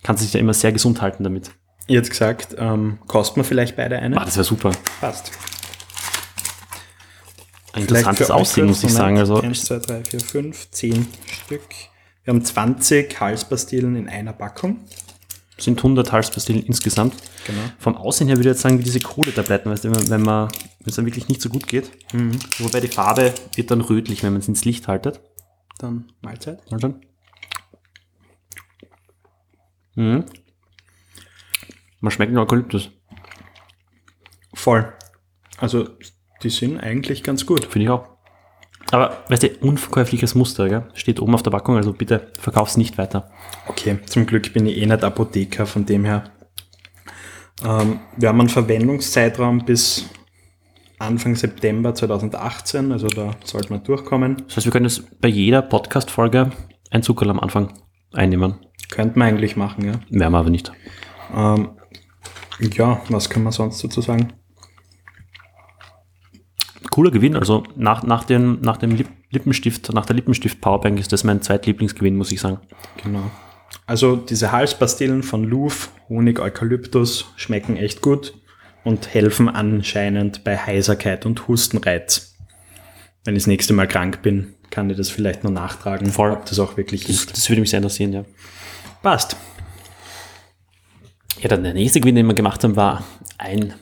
kannst 0.02 0.24
dich 0.24 0.32
ja 0.32 0.40
immer 0.40 0.54
sehr 0.54 0.72
gesund 0.72 1.02
halten 1.02 1.26
damit. 1.26 1.52
Jetzt 1.88 2.10
gesagt, 2.10 2.56
ähm, 2.58 3.00
kosten 3.08 3.42
wir 3.42 3.44
vielleicht 3.44 3.76
beide 3.76 4.00
eine? 4.00 4.16
Ah, 4.16 4.24
das 4.24 4.38
wäre 4.38 4.46
super. 4.46 4.72
Passt. 5.02 5.34
Interessantes 7.78 8.32
Aussehen, 8.32 8.68
muss 8.68 8.84
ich 8.84 8.92
sagen. 8.92 9.18
Also 9.18 9.42
1, 9.42 9.66
2, 9.66 9.80
3, 9.80 10.04
4, 10.04 10.20
5, 10.20 10.72
10 10.72 11.08
Stück. 11.32 11.62
Wir 12.24 12.34
haben 12.34 12.44
20 12.44 13.20
Halspastillen 13.20 13.96
in 13.96 14.10
einer 14.10 14.34
Packung. 14.34 14.82
sind 15.58 15.80
100 15.80 16.12
Halspastillen 16.12 16.64
insgesamt. 16.64 17.16
Genau. 17.46 17.62
Vom 17.80 17.96
Aussehen 17.96 18.28
her 18.28 18.38
würde 18.38 18.50
ich 18.50 18.54
jetzt 18.56 18.62
sagen, 18.62 18.80
wie 18.80 18.84
diese 18.84 19.00
Kohletabletten, 19.00 19.72
weißt 19.72 19.86
du, 19.86 19.92
wenn 19.92 20.00
man, 20.00 20.10
wenn 20.10 20.22
man 20.22 20.50
wenn 20.88 20.92
es 20.92 20.96
dann 20.96 21.06
wirklich 21.06 21.28
nicht 21.28 21.42
so 21.42 21.50
gut 21.50 21.68
geht. 21.68 21.92
Wobei 22.60 22.80
die 22.80 22.88
Farbe 22.88 23.34
wird 23.56 23.72
dann 23.72 23.82
rötlich, 23.82 24.24
wenn 24.24 24.32
man 24.32 24.42
es 24.42 24.48
ins 24.48 24.64
Licht 24.64 24.88
haltet. 24.88 25.20
Dann 25.80 26.12
Mahlzeit. 26.22 26.72
Mal 26.72 26.80
schauen. 26.80 27.02
Mhm. 29.96 30.26
Man 32.00 32.12
schmeckt 32.12 32.32
den 32.32 32.38
Eukalyptus. 32.38 32.90
Voll. 34.54 34.94
Also, 35.58 35.90
die 36.44 36.50
sind 36.50 36.80
eigentlich 36.80 37.24
ganz 37.24 37.46
gut. 37.46 37.66
Finde 37.66 37.86
ich 37.86 37.90
auch. 37.90 38.18
Aber, 38.92 39.24
weißt 39.28 39.44
du, 39.44 39.50
unverkäufliches 39.62 40.36
Muster, 40.36 40.70
gell? 40.70 40.84
Steht 40.94 41.20
oben 41.20 41.34
auf 41.34 41.44
der 41.44 41.52
Packung, 41.52 41.76
also 41.76 41.92
bitte 41.92 42.32
verkauf's 42.40 42.78
nicht 42.78 42.98
weiter. 42.98 43.30
Okay, 43.68 44.00
zum 44.06 44.26
Glück 44.26 44.54
bin 44.54 44.66
ich 44.66 44.78
eh 44.78 44.86
nicht 44.86 45.04
Apotheker, 45.04 45.66
von 45.66 45.86
dem 45.86 46.06
her. 46.06 46.32
Ähm, 47.66 48.00
wir 48.16 48.30
haben 48.30 48.40
einen 48.40 48.50
Verwendungszeitraum 48.50 49.66
bis 49.66 50.10
Anfang 51.00 51.36
September 51.36 51.94
2018, 51.94 52.92
also 52.92 53.08
da 53.08 53.32
sollte 53.44 53.72
man 53.72 53.84
durchkommen. 53.84 54.44
Das 54.48 54.58
heißt, 54.58 54.68
wir 54.68 54.72
können 54.72 54.86
jetzt 54.86 55.20
bei 55.20 55.28
jeder 55.28 55.62
Podcast-Folge 55.62 56.52
ein 56.90 57.04
Zuckerl 57.04 57.30
am 57.30 57.40
Anfang 57.40 57.74
einnehmen. 58.14 58.56
Könnte 58.90 59.20
man 59.20 59.28
eigentlich 59.28 59.58
machen, 59.58 59.86
ja. 59.86 59.94
Werden 60.10 60.32
wir 60.32 60.40
aber 60.40 60.50
nicht. 60.50 60.72
Ähm, 61.36 61.72
ja, 62.60 63.02
was 63.10 63.30
kann 63.30 63.44
man 63.44 63.52
sonst 63.52 63.84
dazu 63.84 64.02
sagen? 64.02 64.34
Cooler 66.98 67.12
Gewinn, 67.12 67.36
also 67.36 67.64
nach, 67.76 68.02
nach, 68.02 68.24
dem, 68.24 68.60
nach 68.62 68.78
dem 68.78 68.96
Lip 68.96 69.08
Lippenstift, 69.30 69.94
nach 69.94 70.08
der 70.08 70.16
Lippenstift 70.16 70.60
Powerbank 70.62 71.00
ist 71.00 71.14
das 71.14 71.24
mein 71.24 71.44
zweitlieblingsgewinn, 71.44 72.16
muss 72.16 72.32
ich 72.32 72.42
sagen. 72.42 72.58
Genau. 73.04 73.30
Also 73.86 74.16
diese 74.16 74.52
Halspastillen 74.52 75.22
von 75.22 75.44
Louvre, 75.44 75.90
Honig, 76.10 76.40
Eukalyptus 76.40 77.26
schmecken 77.36 77.78
echt 77.78 78.02
gut 78.02 78.34
und 78.84 79.14
helfen 79.14 79.48
anscheinend 79.48 80.44
bei 80.44 80.58
Heiserkeit 80.58 81.28
und 81.28 81.48
Hustenreiz. 81.48 82.36
Wenn 83.26 83.36
ich 83.36 83.44
das 83.44 83.48
nächste 83.48 83.74
Mal 83.74 83.88
krank 83.88 84.24
bin, 84.24 84.56
kann 84.72 84.90
ich 84.90 84.98
das 84.98 85.12
vielleicht 85.12 85.44
noch 85.44 85.52
nachtragen, 85.52 86.08
Voll. 86.08 86.32
ob 86.32 86.48
das 86.48 86.58
auch 86.58 86.78
wirklich 86.78 87.04
Das, 87.04 87.12
ist. 87.12 87.38
das 87.38 87.48
würde 87.48 87.62
mich 87.62 87.70
sehr 87.70 87.78
interessieren, 87.78 88.12
ja. 88.12 88.26
Passt. 89.04 89.38
Ja, 91.42 91.48
dann 91.48 91.62
der 91.62 91.76
nächste 91.76 92.00
Gewinn, 92.00 92.16
den 92.16 92.26
wir 92.26 92.34
gemacht 92.34 92.64
haben, 92.64 92.76
war 92.76 93.04
ein, 93.38 93.76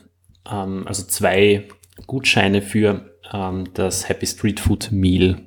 ähm, 0.52 0.86
also 0.86 1.02
zwei 1.04 1.66
Gutscheine 2.06 2.62
für 2.62 3.10
ähm, 3.32 3.68
das 3.74 4.08
Happy 4.08 4.26
Street 4.26 4.60
Food 4.60 4.90
Meal, 4.92 5.40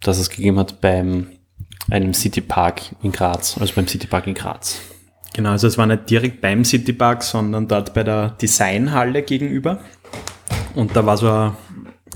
das 0.00 0.18
es 0.18 0.30
gegeben 0.30 0.58
hat 0.58 0.80
beim 0.80 1.28
einem 1.90 2.14
City 2.14 2.40
Park 2.40 2.82
in 3.02 3.12
Graz, 3.12 3.58
also 3.58 3.74
beim 3.74 3.86
City 3.86 4.06
Park 4.06 4.26
in 4.26 4.34
Graz. 4.34 4.80
Genau, 5.36 5.50
also 5.50 5.66
es 5.66 5.76
war 5.76 5.86
nicht 5.86 6.08
direkt 6.08 6.40
beim 6.40 6.64
Citypark, 6.64 7.22
sondern 7.22 7.68
dort 7.68 7.92
bei 7.92 8.02
der 8.02 8.30
Designhalle 8.30 9.22
gegenüber. 9.22 9.80
Und 10.74 10.96
da 10.96 11.04
war 11.04 11.18
so 11.18 11.28
ein 11.30 11.56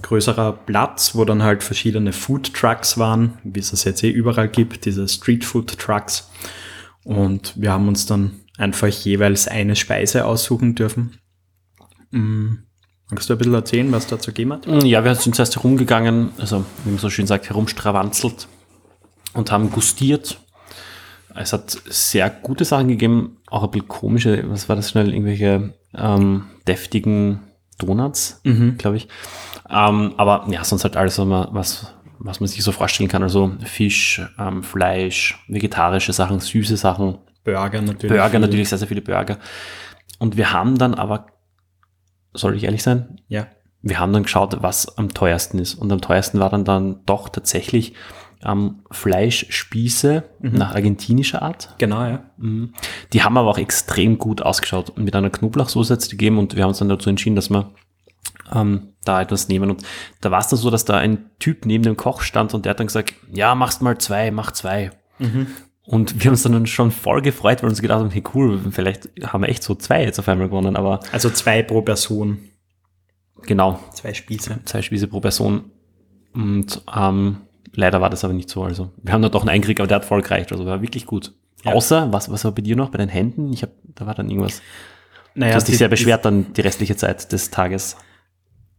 größerer 0.01 0.53
Platz, 0.53 1.15
wo 1.15 1.27
dann 1.27 1.43
halt 1.43 1.63
verschiedene 1.63 2.15
Food 2.15 2.55
Trucks 2.55 2.97
waren, 2.97 3.39
wie 3.45 3.61
es 3.61 3.75
es 3.75 3.85
jetzt 3.85 4.03
eh 4.03 4.09
überall 4.09 4.49
gibt, 4.49 4.87
diese 4.87 5.07
Street 5.07 5.45
Food 5.45 5.79
Trucks. 5.79 6.31
Und 7.05 7.53
wir 7.61 7.73
haben 7.73 7.89
uns 7.89 8.07
dann 8.07 8.41
einfach 8.57 8.89
jeweils 8.89 9.49
eine 9.49 9.77
Speise 9.77 10.25
aussuchen 10.25 10.75
dürfen. 10.75 11.19
Mm, 12.13 12.55
Magst 13.11 13.29
du 13.29 13.35
ein 13.35 13.39
bisschen 13.39 13.55
erzählen, 13.55 13.93
was 13.93 14.07
dazu 14.07 14.31
gegeben 14.31 14.53
hat? 14.53 14.67
Ja, 14.85 15.05
wir 15.05 15.15
sind 15.15 15.35
zuerst 15.35 15.57
herumgegangen, 15.57 16.31
also 16.39 16.65
wie 16.85 16.91
man 16.91 16.99
so 16.99 17.11
schön 17.11 17.27
sagt, 17.27 17.49
herumstrawanzelt 17.49 18.49
und 19.35 19.51
haben 19.51 19.71
gustiert. 19.71 20.41
Es 21.35 21.53
hat 21.53 21.71
sehr 21.87 22.29
gute 22.31 22.65
Sachen 22.65 22.89
gegeben, 22.89 23.39
auch 23.49 23.65
ein 23.65 23.71
bisschen 23.71 23.89
komische, 23.89 24.45
was 24.49 24.69
war 24.69 24.77
das 24.77 24.91
schnell, 24.91 25.13
irgendwelche 25.13 25.75
ähm, 25.95 26.47
deftigen 26.67 27.41
Donuts, 27.79 28.41
glaube 28.79 28.97
ich. 28.97 29.09
Ähm, 29.69 30.15
aber 30.17 30.47
ja, 30.51 30.65
sonst 30.65 30.85
halt 30.85 30.97
alles, 30.97 31.19
was 31.19 31.27
man, 31.27 31.49
was, 31.53 32.41
man 32.41 32.49
sich 32.49 32.63
so 32.63 32.73
vorstellen 32.73 33.09
kann. 33.09 33.23
Also 33.23 33.53
Fisch, 33.65 34.21
ähm, 34.39 34.63
Fleisch, 34.63 35.39
vegetarische 35.49 36.13
Sachen, 36.13 36.41
süße 36.41 36.77
Sachen, 36.77 37.19
Burger 37.45 37.81
natürlich. 37.81 38.17
Burger 38.17 38.39
natürlich, 38.39 38.69
sehr, 38.69 38.79
sehr 38.79 38.89
viele 38.89 39.03
Burger. 39.03 39.39
Und 40.19 40.37
wir 40.37 40.53
haben 40.53 40.77
dann 40.77 40.95
aber, 40.95 41.27
soll 42.35 42.57
ich 42.57 42.65
ehrlich 42.65 42.83
sein, 42.83 43.21
Ja. 43.29 43.47
wir 43.83 43.99
haben 43.99 44.13
dann 44.13 44.23
geschaut, 44.25 44.57
was 44.63 44.97
am 44.99 45.13
teuersten 45.15 45.59
ist. 45.59 45.75
Und 45.75 45.91
am 45.93 46.01
teuersten 46.01 46.39
war 46.41 46.51
dann, 46.51 46.65
dann 46.65 47.01
doch 47.07 47.29
tatsächlich 47.29 47.95
ähm, 48.45 48.81
Fleischspieße 48.91 50.25
nach 50.41 50.75
argentinischer 50.75 51.43
Art. 51.43 51.75
Genau, 51.79 52.03
ja. 52.05 52.23
Mhm. 52.39 52.73
Die 53.13 53.23
haben 53.23 53.37
aber 53.37 53.51
auch 53.51 53.59
extrem 53.59 54.19
gut 54.19 54.43
ausgeschaut 54.43 54.91
und 54.91 55.05
mit 55.05 55.15
einer 55.15 55.31
Knoblauchsoße 55.31 55.93
jetzt 55.93 56.11
gegeben 56.11 56.39
und 56.39 56.57
wir 56.57 56.63
haben 56.63 56.71
uns 56.71 56.79
dann 56.79 56.89
dazu 56.89 57.11
entschieden, 57.11 57.37
dass 57.37 57.51
wir 57.51 57.71
ähm, 58.55 58.89
da 59.05 59.21
etwas 59.23 59.49
nehmen. 59.49 59.71
Und 59.71 59.83
da 60.21 60.31
war 60.31 60.41
es 60.41 60.49
dann 60.49 60.59
so, 60.59 60.71
dass 60.71 60.85
da 60.85 60.97
ein 60.97 61.31
Typ 61.39 61.67
neben 61.67 61.85
dem 61.85 61.97
Koch 61.97 62.23
stand 62.23 62.55
und 62.55 62.65
der 62.65 62.71
hat 62.71 62.81
dann 62.81 62.87
gesagt, 62.87 63.15
ja, 63.33 63.55
machst 63.55 63.83
mal 63.83 63.99
zwei, 63.99 64.31
mach 64.31 64.53
zwei. 64.53 64.91
Und 65.85 66.21
wir 66.21 66.27
haben 66.27 66.33
uns 66.35 66.43
dann 66.43 66.67
schon 66.67 66.91
voll 66.91 67.23
gefreut, 67.23 67.59
weil 67.59 67.69
wir 67.69 67.71
uns 67.71 67.81
gedacht 67.83 68.01
haben, 68.01 68.11
hey 68.11 68.23
cool, 68.35 68.61
vielleicht 68.71 69.09
haben 69.25 69.43
wir 69.43 69.49
echt 69.49 69.63
so 69.63 69.75
zwei 69.75 70.05
jetzt 70.05 70.19
auf 70.19 70.29
einmal 70.29 70.49
gewonnen, 70.49 70.77
aber 70.77 71.01
Also 71.13 71.31
zwei 71.31 71.63
pro 71.63 71.83
Person, 71.83 72.39
genau, 73.43 73.81
zwei 73.95 74.15
Spieße. 74.15 74.61
zwei 74.65 74.83
Spieße 74.83 75.09
pro 75.09 75.21
Person. 75.21 75.65
Und 76.33 76.83
ähm, 76.95 77.39
leider 77.75 78.01
war 78.01 78.11
das 78.11 78.25
aber 78.25 78.35
nicht 78.35 78.51
so. 78.51 78.63
Also 78.63 78.93
wir 79.03 79.13
haben 79.13 79.23
da 79.23 79.29
doch 79.29 79.41
einen 79.41 79.49
Einkrieg, 79.51 79.81
aber 79.81 79.89
der 79.89 79.97
hat 79.97 80.05
voll 80.05 80.23
gereicht. 80.23 80.53
Also 80.53 80.65
war 80.65 80.81
wirklich 80.83 81.07
gut. 81.07 81.33
Ja. 81.65 81.73
Außer, 81.73 82.13
was, 82.13 82.31
was 82.31 82.45
war 82.45 82.53
bei 82.53 82.63
dir 82.63 82.77
noch? 82.77 82.91
Bei 82.91 82.99
den 82.99 83.09
Händen? 83.09 83.53
Ich 83.53 83.63
hab, 83.63 83.71
da 83.95 84.07
war 84.07 84.15
dann 84.15 84.31
irgendwas. 84.31 84.63
Naja, 85.35 85.53
Du 85.53 85.57
hast 85.57 85.69
dich 85.69 85.79
sehr 85.79 85.89
beschwert 85.89 86.25
dann 86.25 86.53
die 86.53 86.61
restliche 86.61 86.97
Zeit 86.97 87.33
des 87.33 87.51
Tages. 87.51 87.97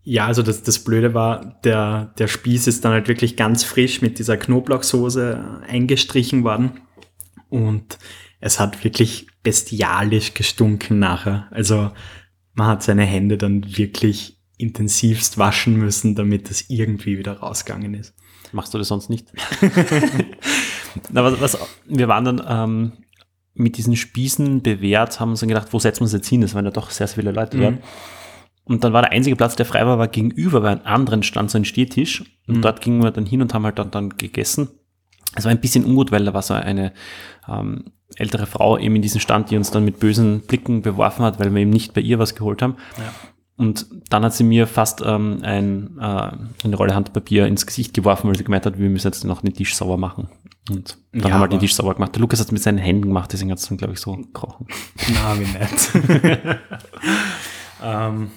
Ja, 0.03 0.25
also 0.25 0.41
das, 0.41 0.63
das 0.63 0.79
Blöde 0.79 1.13
war, 1.13 1.59
der, 1.63 2.13
der 2.17 2.27
Spieß 2.27 2.67
ist 2.67 2.83
dann 2.83 2.91
halt 2.93 3.07
wirklich 3.07 3.37
ganz 3.37 3.63
frisch 3.63 4.01
mit 4.01 4.17
dieser 4.17 4.35
Knoblauchsoße 4.37 5.61
eingestrichen 5.67 6.43
worden. 6.43 6.81
Und 7.51 7.99
es 8.39 8.59
hat 8.59 8.83
wirklich 8.83 9.27
bestialisch 9.43 10.33
gestunken 10.33 10.97
nachher. 10.97 11.47
Also 11.51 11.91
man 12.53 12.67
hat 12.67 12.81
seine 12.83 13.03
Hände 13.05 13.37
dann 13.37 13.77
wirklich 13.77 14.39
intensivst 14.57 15.37
waschen 15.37 15.75
müssen, 15.77 16.15
damit 16.15 16.49
es 16.49 16.69
irgendwie 16.69 17.17
wieder 17.19 17.37
rausgegangen 17.39 17.93
ist. 17.93 18.15
Machst 18.51 18.73
du 18.73 18.77
das 18.79 18.87
sonst 18.87 19.09
nicht? 19.09 19.27
Na, 21.11 21.23
was, 21.23 21.39
was, 21.41 21.57
wir 21.87 22.07
waren 22.07 22.25
dann 22.25 22.41
ähm, 22.47 22.91
mit 23.53 23.77
diesen 23.77 23.95
Spießen 23.95 24.61
bewährt, 24.61 25.19
haben 25.19 25.31
uns 25.31 25.39
dann 25.39 25.49
gedacht, 25.49 25.69
wo 25.71 25.79
setzen 25.79 26.01
wir 26.01 26.03
uns 26.05 26.13
jetzt 26.13 26.27
hin? 26.27 26.41
Das 26.41 26.53
waren 26.53 26.65
ja 26.65 26.71
doch 26.71 26.89
sehr, 26.89 27.07
sehr 27.07 27.15
viele 27.15 27.31
Leute 27.31 27.57
dort. 27.57 27.77
Und 28.63 28.83
dann 28.83 28.93
war 28.93 29.01
der 29.01 29.11
einzige 29.11 29.35
Platz, 29.35 29.55
der 29.55 29.65
frei 29.65 29.85
war, 29.85 29.97
war 29.97 30.07
gegenüber, 30.07 30.61
bei 30.61 30.69
einem 30.69 30.85
anderen 30.85 31.23
stand 31.23 31.49
so 31.51 31.57
ein 31.57 31.65
Stehtisch. 31.65 32.21
Und 32.47 32.57
Mhm. 32.57 32.61
dort 32.61 32.81
gingen 32.81 33.03
wir 33.03 33.11
dann 33.11 33.25
hin 33.25 33.41
und 33.41 33.53
haben 33.53 33.65
halt 33.65 33.79
dann, 33.79 33.91
dann 33.91 34.17
gegessen. 34.17 34.69
Es 35.35 35.45
war 35.45 35.51
ein 35.51 35.61
bisschen 35.61 35.85
ungut, 35.85 36.11
weil 36.11 36.25
da 36.25 36.33
war 36.33 36.41
so 36.41 36.53
eine 36.53 36.91
ähm, 37.47 37.85
ältere 38.15 38.45
Frau 38.45 38.77
eben 38.77 38.95
in 38.95 39.01
diesem 39.01 39.21
Stand, 39.21 39.49
die 39.49 39.57
uns 39.57 39.71
dann 39.71 39.85
mit 39.85 39.99
bösen 39.99 40.41
Blicken 40.41 40.81
beworfen 40.81 41.23
hat, 41.23 41.39
weil 41.39 41.53
wir 41.53 41.61
eben 41.61 41.69
nicht 41.69 41.93
bei 41.93 42.01
ihr 42.01 42.19
was 42.19 42.35
geholt 42.35 42.61
haben. 42.61 42.75
Ja. 42.97 43.13
Und 43.57 43.85
dann 44.09 44.25
hat 44.25 44.33
sie 44.33 44.43
mir 44.43 44.65
fast 44.65 45.03
ähm, 45.05 45.39
ein, 45.43 45.97
äh, 45.99 46.31
eine 46.63 46.75
Rolle 46.75 46.95
Handpapier 46.95 47.45
ins 47.45 47.65
Gesicht 47.65 47.93
geworfen, 47.93 48.27
weil 48.27 48.35
sie 48.35 48.43
gemeint 48.43 48.65
hat, 48.65 48.79
wir 48.79 48.89
müssen 48.89 49.07
jetzt 49.07 49.23
noch 49.23 49.41
den 49.41 49.53
Tisch 49.53 49.75
sauber 49.75 49.97
machen. 49.97 50.29
Und 50.69 50.97
dann 51.11 51.21
Ja, 51.21 51.31
haben 51.33 51.41
wir 51.41 51.47
den 51.47 51.59
Tisch 51.59 51.75
sauber 51.75 51.93
gemacht. 51.93 52.15
Der 52.15 52.21
Lukas 52.21 52.39
hat 52.39 52.47
es 52.47 52.51
mit 52.51 52.61
seinen 52.61 52.79
Händen 52.79 53.03
gemacht, 53.03 53.31
deswegen 53.31 53.51
hat 53.51 53.59
es 53.59 53.67
dann, 53.67 53.77
glaube 53.77 53.93
ich, 53.93 53.99
so 53.99 54.15
gekrochen. 54.15 54.65
Na, 55.13 55.39
wie 55.39 55.45
nett. 55.45 56.59
ähm, 57.83 58.31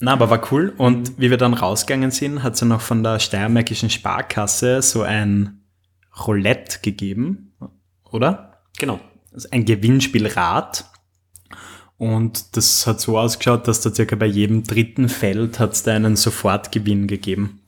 na, 0.00 0.12
aber 0.12 0.28
war 0.28 0.52
cool. 0.52 0.74
Und 0.76 1.18
wie 1.18 1.30
wir 1.30 1.38
dann 1.38 1.54
rausgegangen 1.54 2.10
sind, 2.10 2.42
hat 2.42 2.60
ja 2.60 2.66
noch 2.66 2.82
von 2.82 3.02
der 3.02 3.18
Steiermärkischen 3.18 3.88
Sparkasse 3.88 4.82
so 4.82 5.02
ein 5.02 5.62
Roulette 6.26 6.78
gegeben, 6.82 7.52
oder? 8.10 8.60
Genau. 8.78 9.00
Also 9.32 9.48
ein 9.50 9.64
Gewinnspielrad. 9.64 10.86
Und 11.98 12.56
das 12.56 12.86
hat 12.86 13.00
so 13.00 13.18
ausgeschaut, 13.18 13.68
dass 13.68 13.80
da 13.80 13.94
circa 13.94 14.16
bei 14.16 14.26
jedem 14.26 14.64
dritten 14.64 15.08
Feld 15.08 15.58
hat 15.58 15.72
es 15.72 15.82
da 15.82 15.94
einen 15.94 16.16
Sofortgewinn 16.16 17.06
gegeben. 17.06 17.60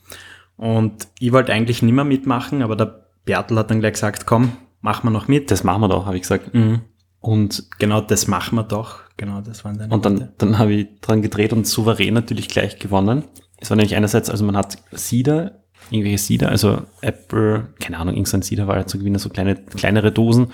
Und 0.56 1.08
ich 1.18 1.32
wollte 1.32 1.52
eigentlich 1.52 1.82
nicht 1.82 1.94
mehr 1.94 2.04
mitmachen, 2.04 2.62
aber 2.62 2.76
der 2.76 3.06
Bertel 3.24 3.58
hat 3.58 3.70
dann 3.70 3.80
gleich 3.80 3.94
gesagt, 3.94 4.26
komm, 4.26 4.52
machen 4.80 5.06
wir 5.06 5.10
noch 5.10 5.28
mit. 5.28 5.50
Das 5.50 5.64
machen 5.64 5.80
wir 5.82 5.88
doch, 5.88 6.06
habe 6.06 6.16
ich 6.16 6.22
gesagt. 6.22 6.52
Mhm. 6.54 6.80
Und, 7.20 7.68
Genau, 7.78 8.00
das 8.00 8.26
machen 8.26 8.56
wir 8.56 8.64
doch. 8.64 9.00
Genau, 9.16 9.40
das 9.40 9.64
waren 9.64 9.76
seine 9.76 9.92
und 9.92 10.04
dann, 10.04 10.30
dann 10.38 10.58
habe 10.58 10.72
ich 10.72 11.00
dran 11.00 11.22
gedreht 11.22 11.52
und 11.52 11.66
souverän 11.66 12.14
natürlich 12.14 12.48
gleich 12.48 12.78
gewonnen. 12.78 13.24
Es 13.56 13.70
war 13.70 13.76
nämlich 13.76 13.96
einerseits, 13.96 14.30
also 14.30 14.44
man 14.44 14.56
hat 14.56 14.78
Cider, 14.94 15.57
irgendwelche 15.90 16.18
Cider, 16.18 16.48
also 16.48 16.82
Apple, 17.00 17.68
keine 17.80 17.98
Ahnung, 17.98 18.14
irgendein 18.14 18.42
Cider 18.42 18.66
war 18.66 18.76
ja 18.76 18.86
zu 18.86 18.98
gewinnen, 18.98 19.18
so 19.18 19.28
kleine, 19.28 19.56
kleinere 19.56 20.12
Dosen. 20.12 20.52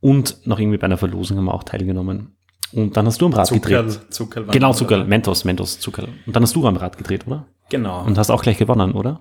Und 0.00 0.46
noch 0.46 0.58
irgendwie 0.58 0.78
bei 0.78 0.84
einer 0.84 0.96
Verlosung 0.96 1.38
haben 1.38 1.46
wir 1.46 1.54
auch 1.54 1.64
teilgenommen. 1.64 2.36
Und 2.72 2.96
dann 2.96 3.06
hast 3.06 3.20
du 3.20 3.26
am 3.26 3.32
Rad 3.32 3.48
gedreht. 3.50 3.90
Zuckerl, 3.90 4.10
Zuckerl 4.10 4.46
waren 4.46 4.52
Genau, 4.52 4.72
Zuckerl. 4.72 5.04
Mentos, 5.04 5.44
Mentos, 5.44 5.80
Zuckerl. 5.80 6.08
Und 6.26 6.36
dann 6.36 6.42
hast 6.42 6.54
du 6.54 6.66
am 6.66 6.76
Rad 6.76 6.98
gedreht, 6.98 7.26
oder? 7.26 7.46
Genau. 7.70 8.04
Und 8.04 8.18
hast 8.18 8.30
auch 8.30 8.42
gleich 8.42 8.58
gewonnen, 8.58 8.92
oder? 8.92 9.20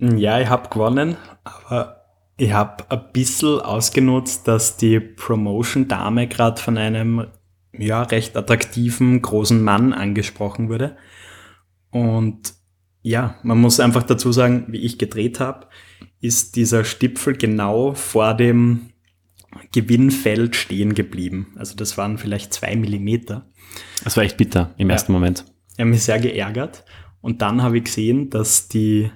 ja, 0.00 0.38
ich 0.38 0.48
habe 0.48 0.68
gewonnen, 0.68 1.16
aber 1.42 2.04
ich 2.36 2.52
habe 2.52 2.84
ein 2.88 3.02
bisschen 3.12 3.60
ausgenutzt, 3.60 4.46
dass 4.46 4.76
die 4.76 5.00
Promotion-Dame 5.00 6.28
gerade 6.28 6.60
von 6.60 6.78
einem 6.78 7.26
ja, 7.72 8.02
recht 8.02 8.36
attraktiven, 8.36 9.20
großen 9.20 9.62
Mann 9.62 9.92
angesprochen 9.92 10.68
wurde. 10.68 10.96
Und 11.90 12.54
ja, 13.08 13.36
man 13.42 13.58
muss 13.58 13.80
einfach 13.80 14.02
dazu 14.02 14.32
sagen, 14.32 14.66
wie 14.68 14.78
ich 14.78 14.98
gedreht 14.98 15.40
habe, 15.40 15.66
ist 16.20 16.56
dieser 16.56 16.84
Stipfel 16.84 17.36
genau 17.36 17.94
vor 17.94 18.34
dem 18.34 18.90
Gewinnfeld 19.72 20.56
stehen 20.56 20.94
geblieben. 20.94 21.54
Also 21.56 21.74
das 21.74 21.96
waren 21.96 22.18
vielleicht 22.18 22.52
zwei 22.52 22.76
Millimeter. 22.76 23.46
Das 24.04 24.16
war 24.16 24.24
echt 24.24 24.36
bitter 24.36 24.74
im 24.76 24.88
Ja. 24.88 24.94
ersten 24.94 25.12
Moment. 25.12 25.44
Er 25.76 25.84
hat 25.84 25.90
mich 25.90 26.02
sehr 26.02 26.18
geärgert. 26.20 26.84
Und 27.20 27.42
dann 27.42 27.62
habe 27.62 27.78
ich 27.78 27.84
gesehen, 27.84 28.30
dass 28.30 28.68
die 28.68 29.10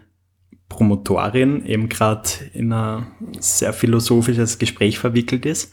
Promotorin 0.68 1.64
eben 1.66 1.88
gerade 1.88 2.28
in 2.54 2.72
ein 2.72 3.06
sehr 3.40 3.72
philosophisches 3.72 4.58
Gespräch 4.58 4.98
verwickelt 4.98 5.44
ist. 5.44 5.72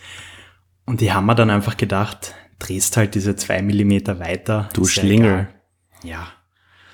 Und 0.86 1.02
die 1.02 1.14
haben 1.14 1.26
mir 1.26 1.36
dann 1.36 1.50
einfach 1.50 1.78
gedacht, 1.78 2.36
drehst 2.60 2.98
halt 2.98 3.16
diese 3.16 3.36
zwei 3.36 3.62
Millimeter 3.62 4.20
weiter. 4.20 4.70
Du 4.74 4.86
Schlingel. 4.86 5.26
egal. 5.32 5.48
Ja. 6.04 6.28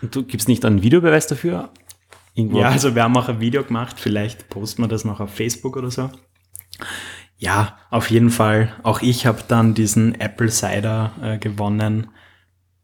Und 0.06 0.16
du 0.16 0.22
gibst 0.22 0.48
nicht 0.48 0.64
einen 0.66 0.84
Videobeweis 0.84 1.26
dafür? 1.26 1.70
Irgendwo? 2.36 2.60
Ja, 2.60 2.70
also 2.70 2.94
wir 2.94 3.04
haben 3.04 3.18
auch 3.18 3.28
ein 3.28 3.40
Video 3.40 3.64
gemacht, 3.64 3.96
vielleicht 4.00 4.50
posten 4.50 4.84
wir 4.84 4.88
das 4.88 5.04
noch 5.04 5.20
auf 5.20 5.34
Facebook 5.34 5.78
oder 5.78 5.90
so. 5.90 6.12
Ja, 7.38 7.80
auf 7.90 8.12
jeden 8.12 8.30
Fall. 8.30 8.72
Auch 8.84 9.02
ich 9.02 9.26
habe 9.26 9.40
dann 9.48 9.74
diesen 9.74 10.14
Apple 10.22 10.50
Cider 10.50 11.14
äh, 11.24 11.38
gewonnen. 11.40 12.12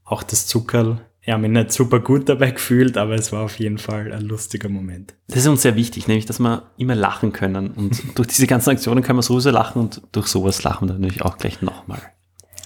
Auch 0.03 0.23
das 0.23 0.47
Zuckerl. 0.47 1.01
Ich 1.21 1.29
habe 1.29 1.43
mich 1.43 1.51
nicht 1.51 1.71
super 1.71 1.99
gut 1.99 2.27
dabei 2.27 2.49
gefühlt, 2.49 2.97
aber 2.97 3.13
es 3.13 3.31
war 3.31 3.43
auf 3.43 3.59
jeden 3.59 3.77
Fall 3.77 4.11
ein 4.11 4.23
lustiger 4.23 4.67
Moment. 4.67 5.13
Das 5.27 5.41
ist 5.41 5.47
uns 5.47 5.61
sehr 5.61 5.75
wichtig, 5.75 6.07
nämlich, 6.07 6.25
dass 6.25 6.39
wir 6.39 6.71
immer 6.77 6.95
lachen 6.95 7.33
können. 7.33 7.69
Und 7.69 8.01
durch 8.17 8.29
diese 8.29 8.47
ganzen 8.47 8.71
Aktionen 8.71 9.03
können 9.03 9.19
wir 9.19 9.23
sowieso 9.23 9.51
lachen 9.51 9.79
und 9.79 10.01
durch 10.11 10.25
sowas 10.25 10.63
lachen 10.63 10.87
wir 10.87 10.95
natürlich 10.95 11.21
auch 11.21 11.37
gleich 11.37 11.61
nochmal. 11.61 12.01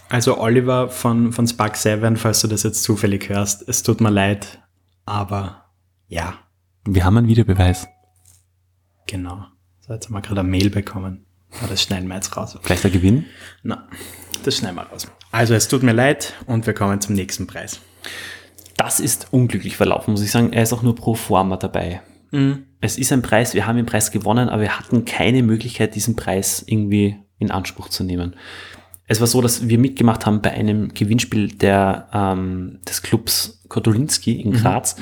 Also 0.09 0.37
Oliver 0.39 0.89
von, 0.89 1.31
von 1.33 1.47
Spark 1.47 1.75
7, 1.77 2.15
falls 2.17 2.41
du 2.41 2.47
das 2.47 2.63
jetzt 2.63 2.83
zufällig 2.83 3.29
hörst, 3.29 3.67
es 3.67 3.83
tut 3.83 4.01
mir 4.01 4.11
leid, 4.11 4.59
aber 5.05 5.65
ja, 6.07 6.35
Wir 6.85 7.03
haben 7.03 7.17
einen 7.17 7.27
Videobeweis. 7.27 7.87
genau. 9.07 9.45
So, 9.81 9.93
jetzt 9.93 10.07
haben 10.07 10.13
wir 10.13 10.21
gerade 10.21 10.39
eine 10.39 10.49
Mail 10.49 10.71
bekommen. 10.71 11.25
Aber 11.59 11.67
das 11.69 11.83
schneiden 11.83 12.07
wir 12.07 12.15
jetzt 12.15 12.35
raus. 12.35 12.57
Gleich 12.63 12.81
der 12.81 12.89
Gewinn. 12.89 13.25
Na, 13.61 13.87
das 14.43 14.57
schneiden 14.57 14.75
wir 14.75 14.83
raus. 14.83 15.07
Also 15.31 15.53
es 15.53 15.67
tut 15.67 15.83
mir 15.83 15.91
leid 15.93 16.33
und 16.47 16.65
wir 16.65 16.73
kommen 16.73 16.99
zum 17.01 17.13
nächsten 17.13 17.45
Preis. 17.45 17.79
Das 18.77 18.99
ist 18.99 19.27
unglücklich 19.31 19.77
verlaufen, 19.77 20.11
muss 20.11 20.23
ich 20.23 20.31
sagen. 20.31 20.53
Er 20.53 20.63
ist 20.63 20.73
auch 20.73 20.81
nur 20.81 20.95
pro 20.95 21.13
forma 21.13 21.57
dabei. 21.57 22.01
Es 22.81 22.97
ist 22.97 23.13
ein 23.13 23.21
Preis, 23.21 23.53
wir 23.53 23.65
haben 23.65 23.77
den 23.77 23.85
Preis 23.85 24.11
gewonnen, 24.11 24.49
aber 24.49 24.63
wir 24.63 24.77
hatten 24.77 25.05
keine 25.05 25.41
Möglichkeit, 25.43 25.95
diesen 25.95 26.17
Preis 26.17 26.63
irgendwie 26.67 27.15
in 27.37 27.49
Anspruch 27.51 27.87
zu 27.87 28.03
nehmen. 28.03 28.35
Es 29.07 29.19
war 29.19 29.27
so, 29.27 29.41
dass 29.41 29.67
wir 29.69 29.77
mitgemacht 29.77 30.25
haben 30.25 30.41
bei 30.41 30.51
einem 30.51 30.93
Gewinnspiel 30.93 31.49
der, 31.49 32.07
ähm, 32.11 32.79
des 32.87 33.03
Clubs 33.03 33.63
Kotulinski 33.67 34.39
in 34.41 34.51
Graz 34.53 34.95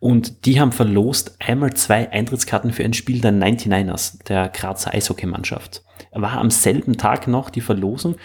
und 0.00 0.44
die 0.44 0.60
haben 0.60 0.72
verlost 0.72 1.36
einmal 1.38 1.74
zwei 1.74 2.10
Eintrittskarten 2.10 2.72
für 2.72 2.84
ein 2.84 2.92
Spiel 2.92 3.20
der 3.20 3.32
99ers, 3.32 4.24
der 4.24 4.48
Grazer 4.48 4.92
Eishockeymannschaft. 4.94 5.82
War 6.12 6.38
am 6.38 6.50
selben 6.50 6.96
Tag 6.96 7.26
noch 7.26 7.50
die 7.50 7.60
Verlosung 7.60 8.16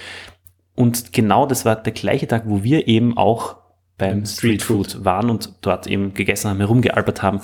und 0.76 1.14
genau 1.14 1.46
das 1.46 1.66
war 1.66 1.76
der 1.76 1.94
gleiche 1.94 2.28
Tag, 2.28 2.44
wo 2.46 2.64
wir 2.64 2.88
eben 2.88 3.18
auch 3.18 3.58
beim 3.98 4.26
Street 4.26 4.64
Food 4.64 5.06
waren 5.06 5.30
und 5.30 5.54
dort 5.62 5.88
eben 5.88 6.14
gegessen 6.14 6.50
haben, 6.50 6.58
herumgealbert 6.58 7.22
haben. 7.22 7.42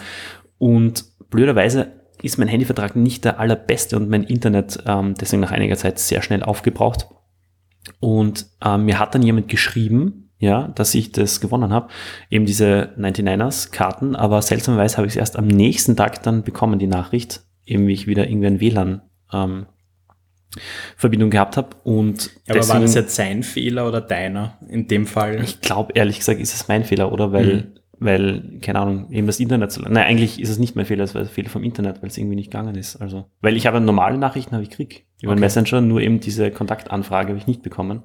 Und 0.58 1.06
blöderweise 1.30 1.92
ist 2.22 2.38
mein 2.38 2.48
Handyvertrag 2.48 2.96
nicht 2.96 3.24
der 3.24 3.40
allerbeste 3.40 3.96
und 3.96 4.10
mein 4.10 4.24
Internet 4.24 4.84
ähm, 4.86 5.14
deswegen 5.14 5.42
nach 5.42 5.52
einiger 5.52 5.78
Zeit 5.78 6.00
sehr 6.00 6.22
schnell 6.22 6.44
aufgebraucht. 6.44 7.08
Und 8.00 8.46
ähm, 8.64 8.86
mir 8.86 9.00
hat 9.00 9.16
dann 9.16 9.22
jemand 9.24 9.48
geschrieben, 9.48 10.32
ja, 10.38 10.70
dass 10.70 10.96
ich 10.96 11.12
das 11.12 11.42
gewonnen 11.42 11.74
habe, 11.74 11.90
eben 12.30 12.46
diese 12.46 12.94
99ers-Karten, 12.98 14.16
aber 14.16 14.42
seltsamerweise 14.42 14.98
habe 14.98 15.08
ich 15.08 15.14
es 15.14 15.18
erst 15.18 15.38
am 15.38 15.48
nächsten 15.48 15.96
Tag 15.98 16.24
dann 16.24 16.44
bekommen, 16.44 16.80
die 16.80 16.88
Nachricht, 16.88 17.42
eben 17.66 17.88
wie 17.88 17.94
ich 17.94 18.08
wieder 18.08 18.28
irgendwie 18.30 18.48
ein 18.48 18.60
WLAN 18.62 19.02
ähm, 19.34 19.66
Verbindung 20.96 21.30
gehabt 21.30 21.58
habe. 21.58 21.70
Und 21.84 22.26
Ja, 22.48 22.56
aber 22.56 22.56
war 22.56 22.56
deswegen- 22.62 22.82
das 22.82 22.96
jetzt 22.96 23.16
sein 23.16 23.44
Fehler 23.44 23.88
oder 23.88 24.02
deiner 24.02 24.58
in 24.68 24.88
dem 24.88 25.06
Fall? 25.06 25.42
ich 25.44 25.62
glaube, 25.62 25.92
ehrlich 25.96 26.20
gesagt, 26.20 26.40
ist 26.40 26.54
es 26.56 26.68
mein 26.68 26.84
Fehler, 26.86 27.12
oder? 27.12 27.32
Weil, 27.32 27.46
Mhm. 27.56 27.79
Weil, 28.00 28.60
keine 28.62 28.80
Ahnung, 28.80 29.12
eben 29.12 29.28
das 29.28 29.40
Internet 29.40 29.72
so 29.72 29.82
Nein, 29.82 29.98
eigentlich 29.98 30.40
ist 30.40 30.50
es 30.50 30.58
nicht 30.58 30.76
mein 30.76 30.86
Fehler, 30.86 31.04
es 31.04 31.16
war 31.16 31.22
der 31.22 31.30
Fehler 31.30 31.50
vom 31.50 31.64
Internet, 31.64 32.02
weil 32.02 32.10
es 32.10 32.18
irgendwie 32.18 32.36
nicht 32.36 32.52
gegangen 32.52 32.76
ist. 32.76 32.96
Also, 32.96 33.26
weil 33.42 33.58
ich 33.58 33.68
habe 33.68 33.82
normale 33.82 34.18
Nachrichten 34.18 34.54
habe 34.54 34.64
ich 34.64 34.70
krieg. 34.70 35.06
Über 35.22 35.34
Okay. 35.34 35.42
Messenger, 35.42 35.82
nur 35.82 36.00
eben 36.02 36.20
diese 36.22 36.50
Kontaktanfrage 36.50 37.30
habe 37.30 37.38
ich 37.38 37.48
nicht 37.48 37.62
bekommen. 37.62 38.04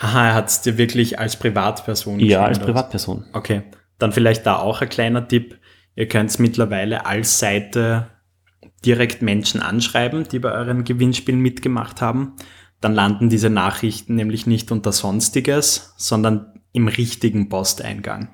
Aha, 0.00 0.28
er 0.28 0.34
hat 0.34 0.48
es 0.48 0.60
dir 0.62 0.78
wirklich 0.78 1.18
als 1.18 1.36
Privatperson 1.36 2.20
Ja, 2.20 2.44
als? 2.44 2.60
Privatperson. 2.60 3.24
Okay, 3.32 3.62
dann 3.98 4.12
vielleicht 4.12 4.46
da 4.46 4.56
auch 4.56 4.80
ein 4.80 4.88
kleiner 4.88 5.26
Tipp. 5.26 5.58
Ihr 5.96 6.06
könnt 6.08 6.38
mittlerweile 6.38 7.04
als 7.04 7.38
Seite 7.38 8.06
direkt 8.84 9.22
Menschen 9.22 9.60
anschreiben, 9.60 10.24
die 10.30 10.38
bei 10.38 10.52
euren 10.52 10.84
Gewinnspielen 10.84 11.40
mitgemacht 11.40 12.00
haben. 12.00 12.34
Dann 12.80 12.94
landen 12.94 13.28
diese 13.28 13.50
Nachrichten 13.50 14.14
nämlich 14.14 14.46
nicht 14.46 14.72
unter 14.72 14.92
Sonstiges, 14.92 15.94
sondern 15.96 16.61
im 16.72 16.88
richtigen 16.88 17.48
Posteingang. 17.48 18.28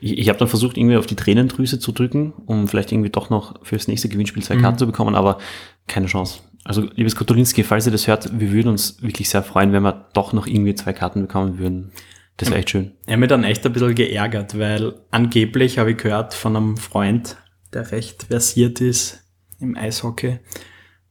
Ich, 0.00 0.18
ich 0.18 0.28
habe 0.28 0.38
dann 0.38 0.48
versucht, 0.48 0.76
irgendwie 0.76 0.96
auf 0.96 1.06
die 1.06 1.16
Tränendrüse 1.16 1.78
zu 1.78 1.92
drücken, 1.92 2.32
um 2.46 2.68
vielleicht 2.68 2.92
irgendwie 2.92 3.10
doch 3.10 3.30
noch 3.30 3.64
fürs 3.64 3.88
nächste 3.88 4.08
Gewinnspiel 4.08 4.42
zwei 4.42 4.56
Karten 4.56 4.78
zu 4.78 4.86
bekommen, 4.86 5.14
aber 5.14 5.38
keine 5.86 6.06
Chance. 6.06 6.40
Also, 6.64 6.82
liebes 6.94 7.16
Kotolinski, 7.16 7.64
falls 7.64 7.86
ihr 7.86 7.92
das 7.92 8.06
hört, 8.06 8.38
wir 8.38 8.52
würden 8.52 8.68
uns 8.68 9.02
wirklich 9.02 9.30
sehr 9.30 9.42
freuen, 9.42 9.72
wenn 9.72 9.82
wir 9.82 10.08
doch 10.12 10.34
noch 10.34 10.46
irgendwie 10.46 10.74
zwei 10.74 10.92
Karten 10.92 11.22
bekommen 11.22 11.58
würden. 11.58 11.92
Das 12.36 12.50
wäre 12.50 12.58
echt 12.58 12.70
schön. 12.70 12.92
Er 13.06 13.14
hat 13.14 13.20
mich 13.20 13.28
dann 13.30 13.42
echt 13.42 13.64
ein 13.64 13.72
bisschen 13.72 13.94
geärgert, 13.94 14.58
weil 14.58 14.94
angeblich 15.10 15.78
habe 15.78 15.92
ich 15.92 15.96
gehört 15.96 16.34
von 16.34 16.56
einem 16.56 16.76
Freund, 16.76 17.36
der 17.72 17.90
recht 17.90 18.24
versiert 18.24 18.80
ist 18.80 19.24
im 19.60 19.76
Eishockey, 19.76 20.38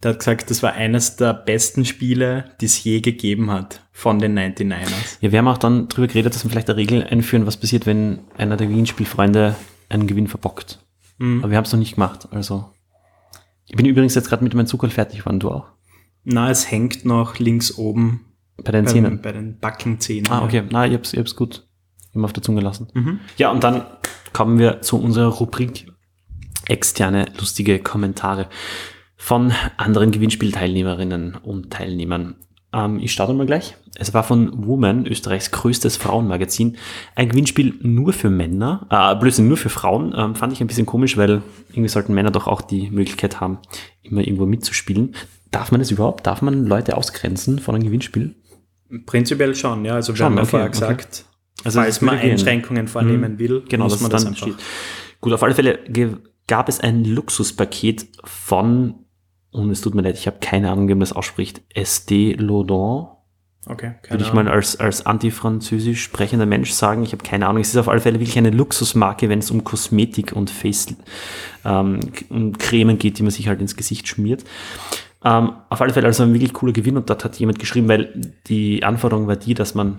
Der 0.03 0.11
hat 0.11 0.19
gesagt, 0.19 0.51
das 0.51 0.63
war 0.63 0.73
eines 0.73 1.17
der 1.17 1.33
besten 1.33 1.85
Spiele, 1.85 2.51
die 2.61 2.65
es 2.65 2.81
je 2.83 3.01
gegeben 3.01 3.51
hat 3.51 3.86
von 3.97 4.19
den 4.19 4.37
99ers. 4.37 5.17
Ja, 5.21 5.31
wir 5.31 5.39
haben 5.39 5.47
auch 5.47 5.57
dann 5.57 5.87
drüber 5.87 6.05
geredet, 6.05 6.35
dass 6.35 6.43
wir 6.43 6.51
vielleicht 6.51 6.69
eine 6.69 6.77
Regel 6.77 7.03
einführen, 7.03 7.47
was 7.47 7.57
passiert, 7.57 7.87
wenn 7.87 8.19
einer 8.37 8.55
der 8.55 8.67
Gewinnspielfreunde 8.67 9.55
einen 9.89 10.05
Gewinn 10.05 10.27
verbockt. 10.27 10.85
Mhm. 11.17 11.39
Aber 11.39 11.49
wir 11.49 11.57
haben 11.57 11.65
es 11.65 11.71
noch 11.71 11.79
nicht 11.79 11.95
gemacht, 11.95 12.27
also. 12.29 12.69
Ich 13.65 13.75
bin 13.75 13.87
übrigens 13.87 14.13
jetzt 14.13 14.29
gerade 14.29 14.43
mit 14.43 14.53
meinem 14.53 14.67
Zuckerl 14.67 14.91
fertig 14.91 15.21
geworden, 15.21 15.39
du 15.39 15.49
auch? 15.49 15.65
Na, 16.23 16.51
es 16.51 16.69
hängt 16.69 17.05
noch 17.05 17.39
links 17.39 17.75
oben 17.75 18.23
Bei 18.63 18.71
den 18.71 18.85
bei, 18.85 18.91
Zähnen. 18.91 19.19
bei 19.19 19.31
den 19.31 19.57
Backenzähnen. 19.57 20.31
Ah, 20.31 20.43
okay. 20.45 20.61
Na, 20.69 20.85
ich 20.85 20.93
hab's, 20.93 21.13
ich 21.13 21.19
hab's 21.19 21.35
gut 21.35 21.67
immer 22.13 22.25
auf 22.25 22.33
der 22.33 22.43
Zunge 22.43 22.61
lassen. 22.61 22.89
Mhm. 22.93 23.19
Ja, 23.37 23.49
und 23.49 23.63
dann 23.63 23.83
kommen 24.31 24.59
wir 24.59 24.81
zu 24.81 25.01
unserer 25.01 25.29
Rubrik 25.29 25.91
externe 26.67 27.25
lustige 27.39 27.79
Kommentare 27.79 28.47
von 29.15 29.53
anderen 29.77 30.11
Gewinnspielteilnehmerinnen 30.11 31.33
und 31.33 31.73
Teilnehmern. 31.73 32.35
Ähm, 32.73 32.99
ich 32.99 33.11
starte 33.11 33.33
mal 33.33 33.45
gleich. 33.45 33.75
Es 33.95 34.13
war 34.13 34.23
von 34.23 34.67
Woman, 34.67 35.05
Österreichs 35.07 35.51
größtes 35.51 35.97
Frauenmagazin, 35.97 36.77
ein 37.15 37.29
Gewinnspiel 37.29 37.75
nur 37.81 38.13
für 38.13 38.29
Männer, 38.29 38.85
äh, 38.89 39.15
Blödsinn, 39.19 39.47
nur 39.47 39.57
für 39.57 39.69
Frauen. 39.69 40.13
Ähm, 40.15 40.35
fand 40.35 40.53
ich 40.53 40.61
ein 40.61 40.67
bisschen 40.67 40.85
komisch, 40.85 41.17
weil 41.17 41.41
irgendwie 41.69 41.87
sollten 41.87 42.13
Männer 42.13 42.31
doch 42.31 42.47
auch 42.47 42.61
die 42.61 42.89
Möglichkeit 42.91 43.39
haben, 43.39 43.59
immer 44.03 44.21
irgendwo 44.21 44.45
mitzuspielen. 44.45 45.15
Darf 45.51 45.71
man 45.71 45.79
das 45.79 45.91
überhaupt? 45.91 46.27
Darf 46.27 46.41
man 46.41 46.65
Leute 46.65 46.97
ausgrenzen 46.97 47.59
von 47.59 47.75
einem 47.75 47.85
Gewinnspiel? 47.85 48.35
Prinzipiell 49.05 49.55
schon, 49.55 49.83
ja. 49.85 49.95
Also 49.95 50.13
wir 50.13 50.17
Schon, 50.17 50.25
haben 50.25 50.37
okay, 50.37 50.47
vorher 50.47 50.67
okay. 50.67 50.79
gesagt, 50.79 51.25
Also 51.63 51.79
falls 51.79 51.95
das 51.95 52.01
man 52.01 52.15
würde 52.15 52.21
gehen. 52.23 52.31
Einschränkungen 52.31 52.87
vornehmen 52.87 53.39
will, 53.39 53.63
Genau, 53.67 53.85
muss 53.85 53.93
das 53.93 54.01
man 54.01 54.11
das 54.11 54.23
dann 54.25 54.35
steht. 54.35 54.55
Gut, 55.21 55.33
auf 55.33 55.41
alle 55.43 55.55
Fälle 55.55 55.79
gab 56.47 56.69
es 56.69 56.79
ein 56.79 57.03
Luxuspaket 57.03 58.07
von, 58.23 58.95
und 59.51 59.69
es 59.71 59.81
tut 59.81 59.95
mir 59.95 60.01
leid, 60.01 60.17
ich 60.17 60.27
habe 60.27 60.37
keine 60.39 60.71
Ahnung, 60.71 60.87
wie 60.87 60.93
man 60.93 61.01
das 61.01 61.13
ausspricht, 61.13 61.61
Estée 61.75 62.39
Lauder. 62.39 63.13
Okay, 63.69 63.95
Würde 64.09 64.23
ich 64.23 64.31
mal 64.31 64.47
als, 64.47 64.79
als 64.79 65.05
antifranzösisch 65.05 66.01
sprechender 66.01 66.45
Mensch 66.45 66.71
sagen. 66.71 67.03
Ich 67.03 67.11
habe 67.11 67.23
keine 67.23 67.47
Ahnung. 67.47 67.61
Es 67.61 67.69
ist 67.69 67.75
auf 67.75 67.89
alle 67.89 67.99
Fälle 67.99 68.19
wirklich 68.19 68.37
eine 68.37 68.49
Luxusmarke, 68.49 69.27
wenn 69.27 69.39
es 69.39 69.51
um 69.51 69.65
Kosmetik 69.65 70.31
und 70.31 70.49
Face 70.49 70.95
ähm, 71.65 71.99
um 72.29 72.57
Cremen 72.57 72.97
geht, 72.97 73.19
die 73.19 73.23
man 73.23 73.31
sich 73.31 73.49
halt 73.49 73.59
ins 73.59 73.75
Gesicht 73.75 74.07
schmiert. 74.07 74.45
Ähm, 75.21 75.51
auf 75.69 75.81
alle 75.81 75.91
Fälle 75.91 76.07
also 76.07 76.23
ein 76.23 76.33
wirklich 76.33 76.53
cooler 76.53 76.71
Gewinn 76.71 76.95
und 76.95 77.09
dort 77.09 77.25
hat 77.25 77.37
jemand 77.39 77.59
geschrieben, 77.59 77.89
weil 77.89 78.31
die 78.47 78.83
Anforderung 78.85 79.27
war 79.27 79.35
die, 79.35 79.53
dass 79.53 79.75
man 79.75 79.97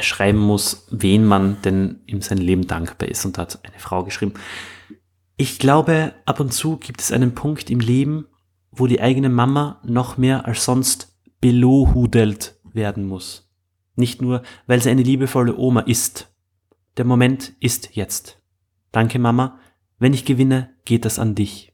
schreiben 0.00 0.38
muss, 0.38 0.86
wen 0.90 1.24
man 1.24 1.56
denn 1.62 2.00
in 2.06 2.20
seinem 2.20 2.42
Leben 2.42 2.68
dankbar 2.68 3.08
ist. 3.08 3.24
Und 3.24 3.38
da 3.38 3.42
hat 3.42 3.58
eine 3.64 3.78
Frau 3.78 4.04
geschrieben, 4.04 4.34
ich 5.36 5.58
glaube, 5.58 6.12
ab 6.26 6.38
und 6.38 6.52
zu 6.52 6.76
gibt 6.76 7.00
es 7.00 7.10
einen 7.10 7.34
Punkt 7.34 7.70
im 7.70 7.80
Leben, 7.80 8.26
wo 8.76 8.86
die 8.86 9.00
eigene 9.00 9.28
Mama 9.28 9.80
noch 9.84 10.16
mehr 10.16 10.46
als 10.46 10.64
sonst 10.64 11.16
belohudelt 11.40 12.58
werden 12.72 13.06
muss. 13.06 13.50
Nicht 13.96 14.20
nur, 14.20 14.42
weil 14.66 14.82
sie 14.82 14.90
eine 14.90 15.02
liebevolle 15.02 15.56
Oma 15.56 15.80
ist. 15.80 16.32
Der 16.96 17.04
Moment 17.04 17.52
ist 17.60 17.94
jetzt. 17.94 18.40
Danke, 18.92 19.18
Mama. 19.18 19.58
Wenn 19.98 20.14
ich 20.14 20.24
gewinne, 20.24 20.70
geht 20.84 21.04
das 21.04 21.18
an 21.18 21.34
dich. 21.34 21.72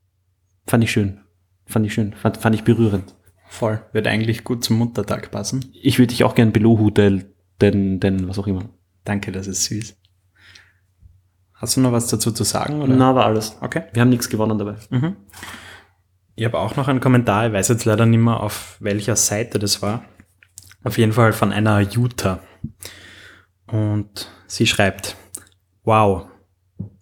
Fand 0.66 0.84
ich 0.84 0.92
schön. 0.92 1.20
Fand 1.66 1.86
ich 1.86 1.94
schön. 1.94 2.12
Fand, 2.14 2.36
fand 2.36 2.54
ich 2.54 2.64
berührend. 2.64 3.14
Voll. 3.48 3.82
Wird 3.92 4.06
eigentlich 4.06 4.44
gut 4.44 4.62
zum 4.62 4.78
Muttertag 4.78 5.30
passen. 5.30 5.72
Ich 5.72 5.98
würde 5.98 6.08
dich 6.08 6.24
auch 6.24 6.34
gern 6.34 6.52
belohudel, 6.52 7.34
denn, 7.60 8.00
denn, 8.00 8.28
was 8.28 8.38
auch 8.38 8.46
immer. 8.46 8.64
Danke, 9.04 9.32
das 9.32 9.46
ist 9.46 9.64
süß. 9.64 9.96
Hast 11.54 11.76
du 11.76 11.80
noch 11.80 11.92
was 11.92 12.06
dazu 12.06 12.32
zu 12.32 12.44
sagen? 12.44 12.80
Oder? 12.80 12.94
Na, 12.94 13.14
war 13.14 13.26
alles. 13.26 13.58
Okay. 13.60 13.82
Wir 13.92 14.02
haben 14.02 14.08
nichts 14.08 14.28
gewonnen 14.28 14.58
dabei. 14.58 14.76
Mhm. 14.90 15.16
Ich 16.40 16.46
habe 16.46 16.58
auch 16.58 16.74
noch 16.74 16.88
einen 16.88 17.00
Kommentar, 17.00 17.48
ich 17.48 17.52
weiß 17.52 17.68
jetzt 17.68 17.84
leider 17.84 18.06
nicht 18.06 18.18
mehr, 18.18 18.40
auf 18.40 18.78
welcher 18.80 19.14
Seite 19.14 19.58
das 19.58 19.82
war. 19.82 20.06
Auf 20.82 20.96
jeden 20.96 21.12
Fall 21.12 21.34
von 21.34 21.52
einer 21.52 21.80
Jutta. 21.80 22.40
Und 23.66 24.32
sie 24.46 24.66
schreibt, 24.66 25.16
wow, 25.82 26.28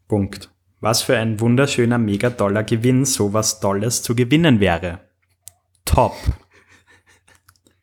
Punkt. 0.09 0.51
Was 0.81 1.03
für 1.03 1.17
ein 1.17 1.39
wunderschöner, 1.39 1.99
mega 1.99 2.31
toller 2.31 2.65
Gewinn, 2.65 3.05
sowas 3.05 3.61
Tolles 3.61 4.03
zu 4.03 4.17
gewinnen 4.17 4.59
wäre. 4.59 5.09
Top. 5.85 6.17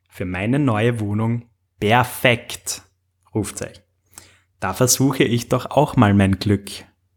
Für 0.09 0.25
meine 0.25 0.59
neue 0.59 0.99
Wohnung 0.99 1.45
perfekt. 1.79 2.81
Rufzeichen. 3.33 3.81
Da 4.59 4.73
versuche 4.73 5.23
ich 5.23 5.47
doch 5.47 5.67
auch 5.71 5.95
mal 5.95 6.13
mein 6.13 6.37
Glück. 6.37 6.69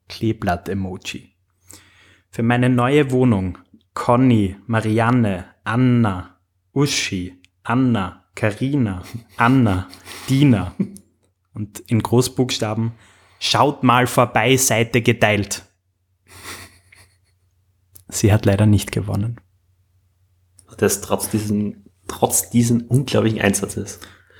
Kleeblatt-Emoji. 0.09 1.35
Für 2.31 2.45
meine 2.45 2.69
neue 2.69 3.11
Wohnung 3.11 3.59
Conny, 3.99 4.57
Marianne, 4.69 5.45
Anna, 5.65 6.39
Uschi, 6.73 7.43
Anna, 7.65 8.25
Karina, 8.37 9.03
Anna, 9.37 9.89
Dina 10.29 10.73
und 11.53 11.81
in 11.81 12.01
Großbuchstaben 12.01 12.93
Schaut 13.41 13.83
mal 13.83 14.07
vorbei, 14.07 14.57
Seite 14.57 15.03
geteilt. 15.03 15.65
Sie 18.09 18.33
hat 18.33 18.47
leider 18.47 18.67
nicht 18.67 18.93
gewonnen. 18.93 19.41
Das 20.77 21.01
trotz 21.01 21.29
diesen, 21.31 21.85
trotz 22.07 22.51
diesen 22.51 22.83
unglaublichen 22.83 23.41
Einsatzes. 23.41 23.99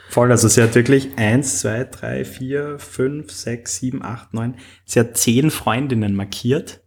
Voll, 0.09 0.31
also 0.31 0.47
sie 0.49 0.63
hat 0.63 0.77
wirklich 0.77 1.19
eins, 1.19 1.61
zwei, 1.61 1.83
drei, 1.85 2.25
vier, 2.25 2.79
fünf, 2.79 3.33
sechs, 3.33 3.77
sieben, 3.77 4.03
acht, 4.05 4.35
neun. 4.35 4.55
Sie 4.85 5.01
hat 5.01 5.17
zehn 5.17 5.51
Freundinnen 5.51 6.15
markiert. 6.15 6.81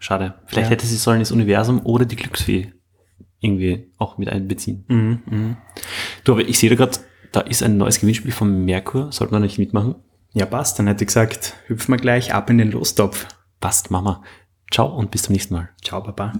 Schade. 0.00 0.34
Vielleicht 0.46 0.66
Ja. 0.66 0.70
hätte 0.72 0.86
sie 0.86 0.96
sollen 0.96 1.20
das 1.20 1.30
Universum 1.30 1.84
oder 1.84 2.04
die 2.06 2.16
Glücksfee 2.16 2.72
irgendwie 3.38 3.92
auch 3.98 4.18
mit 4.18 4.28
einbeziehen. 4.28 4.84
Mhm, 4.88 5.22
mhm. 5.26 5.56
Du, 6.24 6.32
aber 6.32 6.42
ich 6.48 6.58
sehe 6.58 6.68
da 6.70 6.76
gerade, 6.76 6.98
da 7.32 7.40
ist 7.40 7.62
ein 7.62 7.76
neues 7.76 8.00
Gewinnspiel 8.00 8.32
von 8.32 8.64
Merkur. 8.64 9.12
Sollten 9.12 9.34
wir 9.34 9.40
nicht 9.40 9.58
mitmachen? 9.58 9.94
Ja, 10.32 10.46
passt. 10.46 10.78
Dann 10.78 10.86
hätte 10.88 11.04
ich 11.04 11.08
gesagt, 11.08 11.54
hüpfen 11.66 11.92
wir 11.94 11.98
gleich 11.98 12.34
ab 12.34 12.50
in 12.50 12.58
den 12.58 12.70
Lostopf. 12.72 13.26
Passt, 13.60 13.90
Mama. 13.90 14.22
Ciao 14.72 14.86
und 14.96 15.10
bis 15.10 15.22
zum 15.22 15.34
nächsten 15.34 15.54
Mal. 15.54 15.68
Ciao, 15.82 16.02
Papa. 16.02 16.32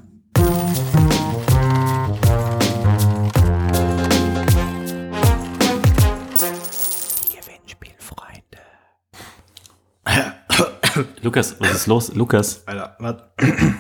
Lukas, 11.23 11.61
was 11.61 11.73
ist 11.73 11.87
los? 11.87 12.15
Lukas. 12.15 12.63
Alter, 12.67 12.97
warte. 12.99 13.31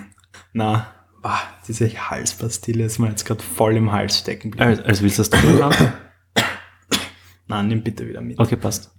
Na, 0.52 0.87
bah, 1.22 1.40
diese 1.66 1.88
Halspastille 1.88 2.85
ist 2.85 2.98
mir 2.98 3.09
jetzt 3.09 3.24
gerade 3.24 3.42
voll 3.42 3.76
im 3.76 3.92
Hals 3.92 4.18
stecken 4.18 4.50
geblieben. 4.50 4.78
Als, 4.78 4.80
als 4.80 5.02
willst 5.02 5.18
du 5.18 5.22
das 5.22 5.30
tun 5.30 5.62
haben? 5.62 5.92
Na, 7.46 7.62
nimm 7.62 7.83
bitte 7.83 8.06
wieder 8.06 8.20
mit. 8.20 8.38
Okay, 8.38 8.56
passt. 8.56 8.90